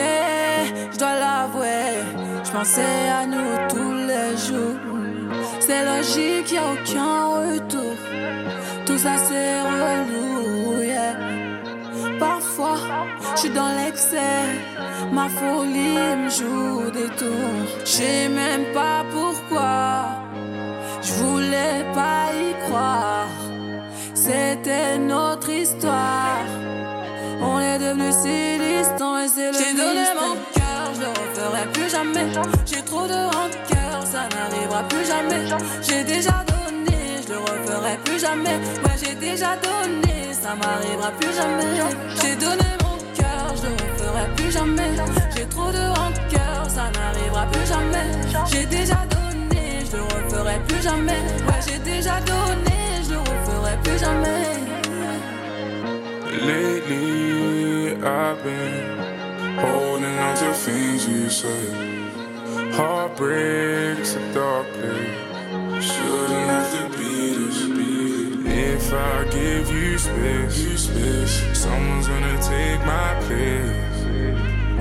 [0.92, 2.04] je dois l'avouer.
[2.44, 2.82] Je pensais
[3.22, 4.76] à nous tous les jours.
[5.60, 7.96] C'est logique, y a aucun retour.
[8.86, 10.82] Tout ça c'est relou.
[13.36, 14.44] Je suis dans l'excès.
[15.12, 17.68] Ma folie me joue des tours.
[17.86, 20.20] Je sais même pas pourquoi.
[21.02, 23.28] Je voulais pas y croire.
[24.14, 26.46] C'était notre histoire.
[27.42, 31.66] On est devenus si distants et c'est le J'ai donné mon cœur, je le referai
[31.74, 32.28] plus jamais.
[32.66, 35.46] J'ai trop de rancœur, ça n'arrivera plus jamais.
[35.82, 38.58] J'ai déjà donné, je le referai plus jamais.
[38.84, 41.64] Ouais, j'ai déjà donné, ça m'arrivera plus jamais.
[42.22, 42.79] J'ai donné
[44.10, 44.92] referai plus jamais.
[45.36, 48.08] J'ai trop de rancœur, ça n'arrivera plus jamais.
[48.52, 51.22] J'ai déjà donné, je le referai plus jamais.
[51.48, 54.44] Ouais, j'ai déjà donné, je le referai plus jamais.
[56.42, 61.76] Lately, I've been holding on to things you said.
[62.74, 65.84] Heartbreak's a dark place.
[65.84, 68.00] Shouldn't have to be this big.
[68.46, 73.99] If I give you space, you space, someone's gonna take my place.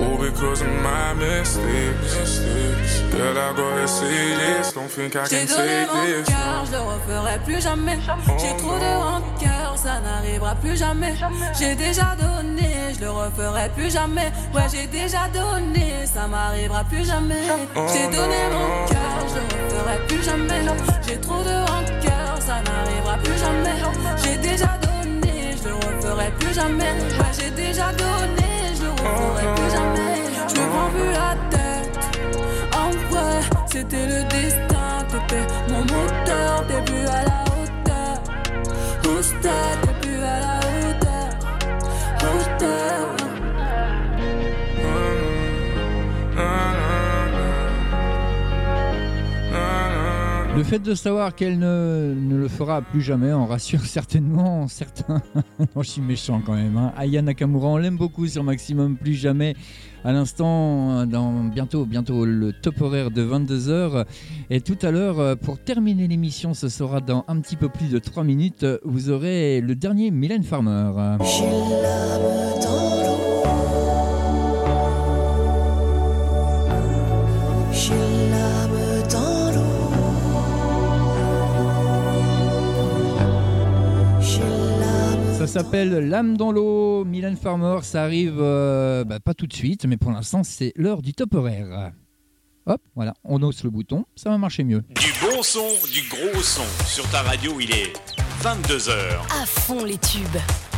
[0.00, 3.00] All because of my mistakes.
[3.10, 4.72] Girl, I gotta say this.
[4.72, 6.28] Don't think I J'ai can donné take mon this.
[6.28, 7.98] cœur, je le referai plus jamais.
[8.38, 11.14] J'ai trop de rancœur, ça n'arrivera plus jamais.
[11.58, 14.30] J'ai déjà donné, je le referai plus jamais.
[14.54, 17.42] Ouais, j'ai déjà donné, ça m'arrivera plus jamais.
[17.92, 20.60] J'ai donné mon cœur, je le referai plus jamais.
[21.06, 23.76] J'ai trop de rancœur, ça n'arrivera plus jamais.
[24.22, 26.92] J'ai déjà donné, je le referai plus jamais.
[27.18, 28.47] Ouais, j'ai déjà donné,
[29.16, 29.72] referai plus.
[30.48, 31.98] Je me prends plus la tête.
[32.74, 34.88] En vrai, c'était le destin.
[35.10, 38.14] T'étais mon moteur, plus à la hauteur.
[39.04, 39.87] Hauteur,
[50.58, 55.22] Le fait de savoir qu'elle ne, ne le fera plus jamais en rassure certainement certains.
[55.60, 56.76] non, je suis méchant quand même.
[56.76, 56.92] Hein.
[56.96, 59.54] Aya Nakamura, on l'aime beaucoup sur Maximum Plus Jamais.
[60.02, 64.04] À l'instant, dans bientôt, bientôt le top horaire de 22h.
[64.50, 68.00] Et tout à l'heure, pour terminer l'émission, ce sera dans un petit peu plus de
[68.00, 70.90] 3 minutes, vous aurez le dernier Mylène Farmer.
[85.48, 87.78] S'appelle L'âme dans l'eau, Mylène Farmer.
[87.82, 91.34] Ça arrive euh, bah, pas tout de suite, mais pour l'instant, c'est l'heure du top
[91.34, 91.92] horaire.
[92.66, 94.82] Hop, voilà, on ose le bouton, ça va marcher mieux.
[94.90, 96.84] Du bon son, du gros son.
[96.84, 97.94] Sur ta radio, il est
[98.42, 98.92] 22h.
[99.42, 100.22] À fond les tubes.–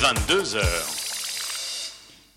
[0.00, 0.99] 22h.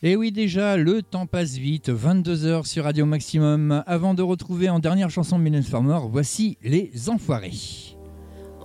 [0.06, 3.86] Et oui, déjà, le temps passe vite, 22h sur Radio Maximum.
[3.88, 7.96] Avant de retrouver en dernière chanson de Mylène Farmer, voici Les Enfoirés.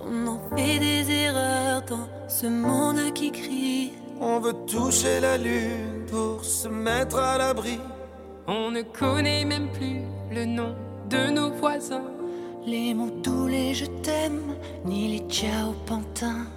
[0.05, 3.91] On en fait des erreurs dans ce monde qui crie.
[4.19, 7.79] On veut toucher la lune pour se mettre à l'abri.
[8.45, 10.01] On ne connaît même plus
[10.35, 10.75] le nom
[11.09, 12.11] de nos voisins.
[12.67, 13.13] Les mots
[13.47, 14.41] les je t'aime,
[14.83, 16.47] ni les ciao pantins.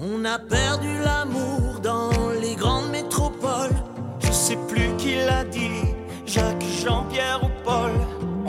[0.00, 3.81] On a perdu l'amour dans les grandes métropoles.
[4.52, 5.94] Je sais plus qui l'a dit,
[6.26, 7.92] Jacques, Jean-Pierre ou Paul.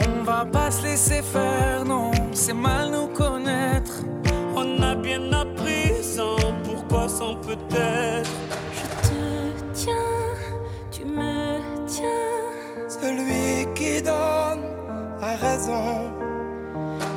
[0.06, 4.02] On va pas se laisser faire, non, c'est mal nous connaître.
[4.54, 8.30] On a bien appris sans pourquoi, sans peut-être?
[8.74, 10.36] Je te tiens,
[10.90, 12.42] tu me tiens.
[12.86, 14.62] Celui qui donne
[15.22, 16.10] a raison.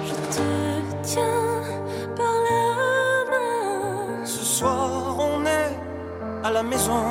[0.05, 1.61] Je te tiens
[2.15, 4.23] par la main.
[4.23, 5.75] Ce soir, on est
[6.45, 7.03] à la maison.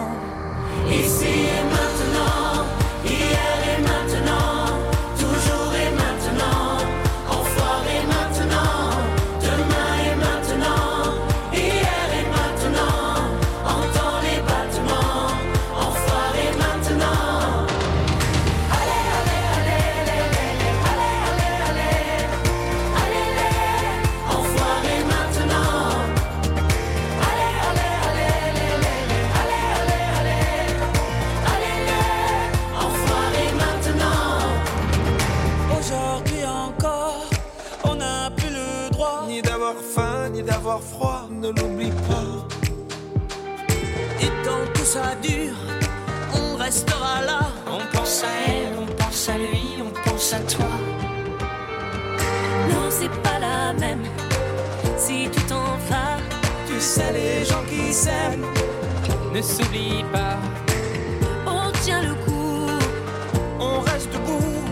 [0.89, 2.65] Ici et maintenant,
[40.77, 42.47] d'avoir froid, ne l'oublie pas.
[44.21, 45.57] Et tant que ça dure,
[46.35, 47.41] on restera là.
[47.67, 50.67] On pense à elle, on pense à lui, on pense à toi.
[52.71, 54.03] Non, c'est pas la même.
[54.97, 56.19] Si tu t'en vas,
[56.67, 58.47] Tu sais, les gens qui s'aiment,
[59.33, 60.37] Ne s'oublie pas,
[61.47, 62.71] on tient le coup.
[63.61, 64.63] on reste debout.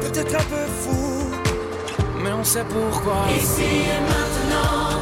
[0.00, 1.05] Peut-être un peu fou.
[2.46, 3.26] Sait pourquoi.
[3.36, 5.00] Ici et maintenant,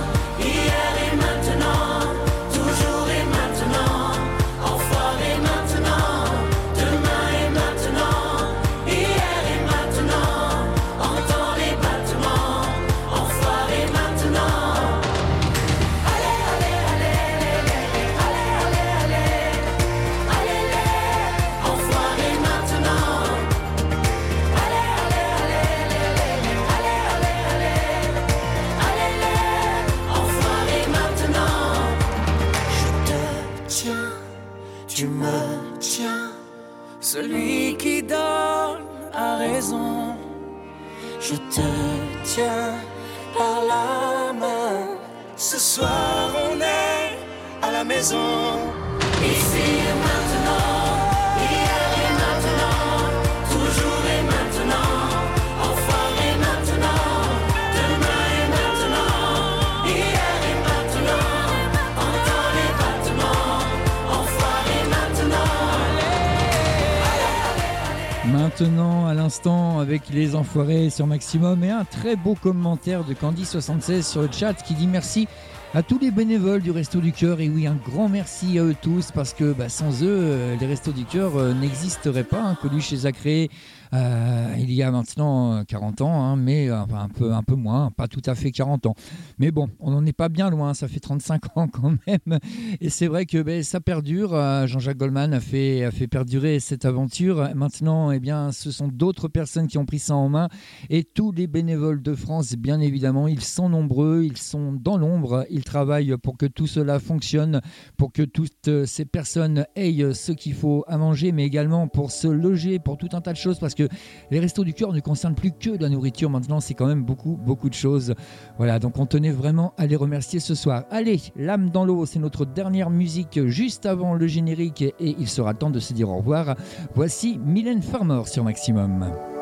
[68.61, 69.07] maintenant.
[69.07, 74.23] À l'instant, avec les enfoirés sur Maximum et un très beau commentaire de Candy76 sur
[74.23, 75.27] le chat qui dit merci
[75.73, 77.41] à tous les bénévoles du Resto du Cœur.
[77.41, 80.67] Et oui, un grand merci à eux tous parce que bah, sans eux, euh, les
[80.67, 82.43] Restos du Cœur euh, n'existeraient pas.
[82.43, 82.57] Hein.
[82.61, 83.51] Coluche créés
[83.95, 87.55] euh, il y a maintenant euh, 40 ans, hein, mais euh, un, peu, un peu
[87.55, 88.95] moins, pas tout à fait 40 ans.
[89.39, 92.39] Mais bon, on n'en est pas bien loin, ça fait 35 ans quand même.
[92.81, 94.35] Et c'est vrai que ben, ça perdure.
[94.35, 97.51] Euh, Jean-Jacques Goldman a fait, a fait perdurer cette aventure.
[97.55, 100.49] Maintenant, eh bien, ce sont d'autres personnes qui ont pris ça en main.
[100.91, 105.47] Et tous les bénévoles de France, bien évidemment, ils sont nombreux, ils sont dans l'ombre,
[105.51, 107.61] ils travaillent pour que tout cela fonctionne,
[107.97, 112.11] pour que toutes euh, ces personnes aient ce qu'il faut à manger, mais également pour
[112.11, 113.84] se loger, pour tout un tas de choses, parce que
[114.31, 116.31] les restos du cœur ne concernent plus que de la nourriture.
[116.31, 118.15] Maintenant, c'est quand même beaucoup, beaucoup de choses.
[118.59, 120.85] Voilà, donc on tenait vraiment à les remercier ce soir.
[120.91, 125.55] Allez, l'âme dans l'eau, c'est notre dernière musique juste avant le générique et il sera
[125.55, 126.57] temps de se dire au revoir.
[126.95, 129.34] Voici Mylène Farmer sur Maximum.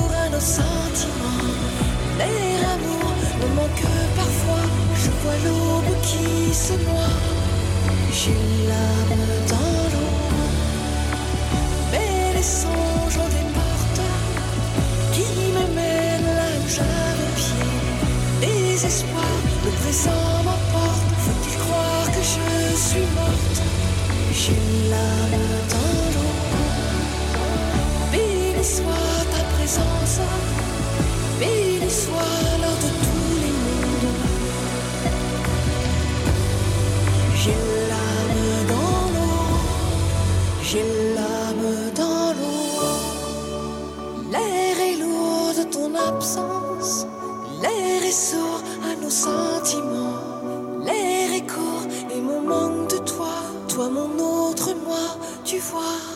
[0.00, 1.48] Sourd à nos sentiments.
[2.18, 3.86] L'air amour me manque
[4.16, 4.64] parfois.
[5.02, 7.16] Je vois l'aube qui se noie.
[8.12, 10.16] J'ai l'âme dans l'eau.
[11.92, 14.02] Mais les songes ont des portes
[15.14, 17.70] qui me mènent là où j'avais pied.
[18.40, 19.34] Désespoir,
[19.64, 21.10] le présent m'emporte.
[21.24, 23.58] Faut-il croire que je suis morte?
[24.32, 26.30] J'ai l'âme dans l'eau.
[28.70, 29.19] Ta
[29.60, 30.20] présence.
[31.38, 34.16] Béni soit de tous les mondes.
[37.40, 39.48] J'ai l'âme dans l'eau.
[40.62, 40.86] J'ai
[41.16, 42.72] l'âme dans l'eau.
[44.32, 47.06] L'air est lourd de ton absence.
[47.62, 50.20] L'air est sourd à nos sentiments.
[50.86, 53.34] L'air est court et mon manque de toi.
[53.68, 55.06] Toi, mon autre moi,
[55.44, 56.09] tu vois.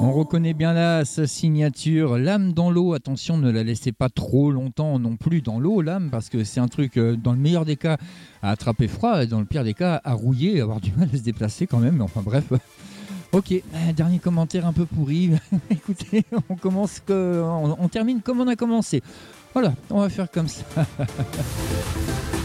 [0.00, 2.94] On reconnaît bien là sa signature, l'âme dans l'eau.
[2.94, 6.60] Attention, ne la laissez pas trop longtemps non plus dans l'eau, l'âme, parce que c'est
[6.60, 7.98] un truc, euh, dans le meilleur des cas,
[8.42, 11.16] à attraper froid, et dans le pire des cas, à rouiller, avoir du mal à
[11.16, 12.00] se déplacer quand même.
[12.00, 12.44] Enfin bref.
[13.32, 13.54] Ok,
[13.94, 15.30] dernier commentaire un peu pourri.
[15.70, 19.04] Écoutez, on commence que, on termine comme on a commencé.
[19.52, 20.64] Voilà, on va faire comme ça.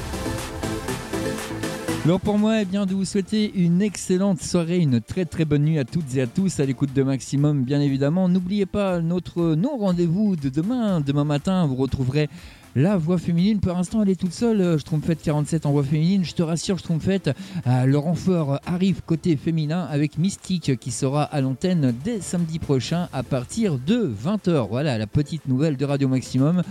[2.06, 5.64] Alors pour moi, eh bien, de vous souhaiter une excellente soirée, une très très bonne
[5.64, 8.30] nuit à toutes et à tous à l'écoute de Maximum, bien évidemment.
[8.30, 11.02] N'oubliez pas notre non rendez-vous de demain.
[11.02, 12.30] Demain matin, vous retrouverez
[12.76, 13.60] la voix féminine.
[13.60, 14.62] Pour l'instant, elle est toute seule.
[14.62, 16.24] euh, Schtroumpfette 47 en voix féminine.
[16.24, 17.32] Je te rassure, Schtroumpfette,
[17.66, 23.10] euh, le renfort arrive côté féminin avec Mystique qui sera à l'antenne dès samedi prochain
[23.14, 24.68] à partir de 20h.
[24.70, 26.62] Voilà la petite nouvelle de Radio Maximum.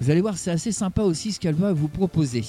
[0.00, 2.44] Vous allez voir, c'est assez sympa aussi ce qu'elle va vous proposer.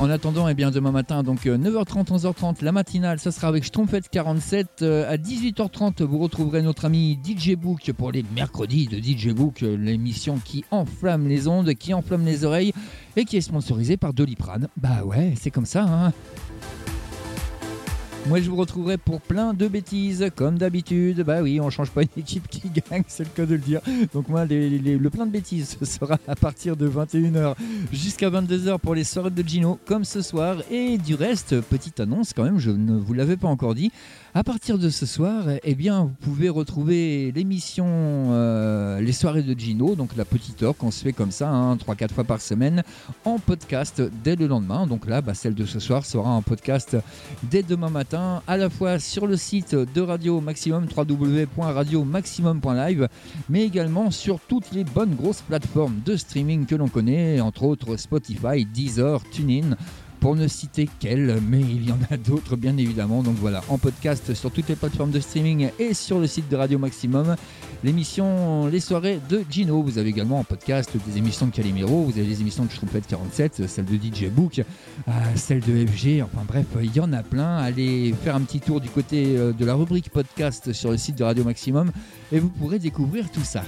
[0.00, 3.62] En attendant, eh bien, demain matin, donc euh, 9h30, 11h30, la matinale, ça sera avec
[3.62, 4.82] Schtroumpfette 47.
[4.82, 9.62] Euh, à 18h30, vous retrouverez notre ami DJ Book pour les mercredis de DJ Book,
[9.62, 12.72] euh, l'émission qui enflamme les ondes, qui enflamme les oreilles
[13.14, 14.68] et qui est sponsorisée par Doliprane.
[14.76, 16.12] Bah ouais, c'est comme ça, hein.
[18.26, 21.22] Moi, je vous retrouverai pour plein de bêtises, comme d'habitude.
[21.24, 23.82] Bah oui, on change pas une équipe qui gagne, c'est le cas de le dire.
[24.14, 27.54] Donc moi, le plein de bêtises ce sera à partir de 21h
[27.92, 30.56] jusqu'à 22h pour les soirées de Gino, comme ce soir.
[30.70, 33.92] Et du reste, petite annonce quand même, je ne vous l'avais pas encore dit.
[34.36, 39.56] À partir de ce soir, eh bien, vous pouvez retrouver l'émission euh, Les soirées de
[39.56, 42.82] Gino, donc la petite heure qu'on se fait comme ça, hein, 3-4 fois par semaine,
[43.24, 44.88] en podcast dès le lendemain.
[44.88, 46.96] Donc là, bah, celle de ce soir sera en podcast
[47.44, 53.08] dès demain matin, à la fois sur le site de Radio Maximum, www.radiomaximum.live,
[53.48, 57.96] mais également sur toutes les bonnes grosses plateformes de streaming que l'on connaît, entre autres
[57.96, 59.76] Spotify, Deezer, TuneIn
[60.24, 63.22] pour ne citer qu'elle, mais il y en a d'autres bien évidemment.
[63.22, 66.56] Donc voilà, en podcast sur toutes les plateformes de streaming et sur le site de
[66.56, 67.36] Radio Maximum,
[67.84, 69.82] l'émission Les soirées de Gino.
[69.82, 73.06] Vous avez également en podcast des émissions de Calimero, vous avez les émissions de Schtroumpfette
[73.06, 77.22] 47, celle de DJ Book, euh, celle de FG, enfin bref, il y en a
[77.22, 77.58] plein.
[77.58, 81.18] Allez faire un petit tour du côté euh, de la rubrique podcast sur le site
[81.18, 81.92] de Radio Maximum
[82.32, 83.62] et vous pourrez découvrir tout ça.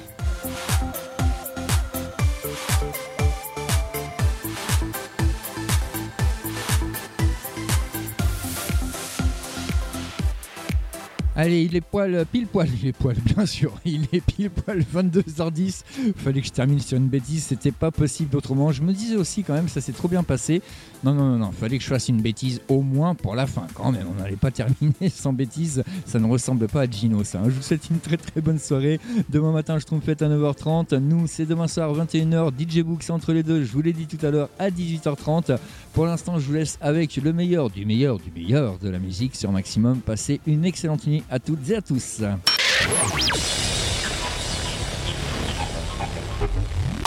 [11.39, 13.75] Allez, il est poil, pile poil, il est poil, bien sûr.
[13.85, 15.83] Il est pile poil 22h10.
[16.17, 18.73] Fallait que je termine sur une bêtise, c'était pas possible autrement.
[18.73, 20.63] Je me disais aussi quand même, ça s'est trop bien passé.
[21.05, 23.67] Non, non, non, non, fallait que je fasse une bêtise au moins pour la fin
[23.75, 24.07] quand même.
[24.11, 25.85] On n'allait pas terminer sans bêtise.
[26.07, 27.43] Ça ne ressemble pas à Gino, ça.
[27.45, 28.99] Je vous souhaite une très très bonne soirée.
[29.29, 30.97] Demain matin, je trompe fête à 9h30.
[30.97, 32.51] Nous, c'est demain soir 21h.
[32.59, 33.63] DJ Book, c'est entre les deux.
[33.63, 35.59] Je vous l'ai dit tout à l'heure à 18h30.
[35.93, 39.37] Pour l'instant, je vous laisse avec le meilleur du meilleur du meilleur de la musique
[39.37, 40.01] sur Maximum.
[40.01, 42.23] Passez une excellente nuit à toutes et à tous.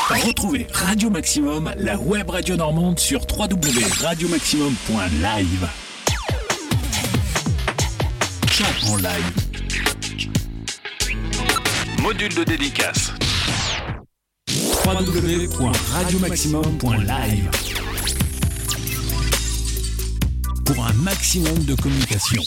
[0.10, 5.68] Retrouvez Radio Maximum, la web radio normande sur www.radiomaximum.live.
[8.52, 9.32] Chat en live.
[12.02, 13.14] Module de dédicace.
[14.86, 17.50] www.radiomaximum.live.
[20.66, 22.42] Pour un maximum de communication.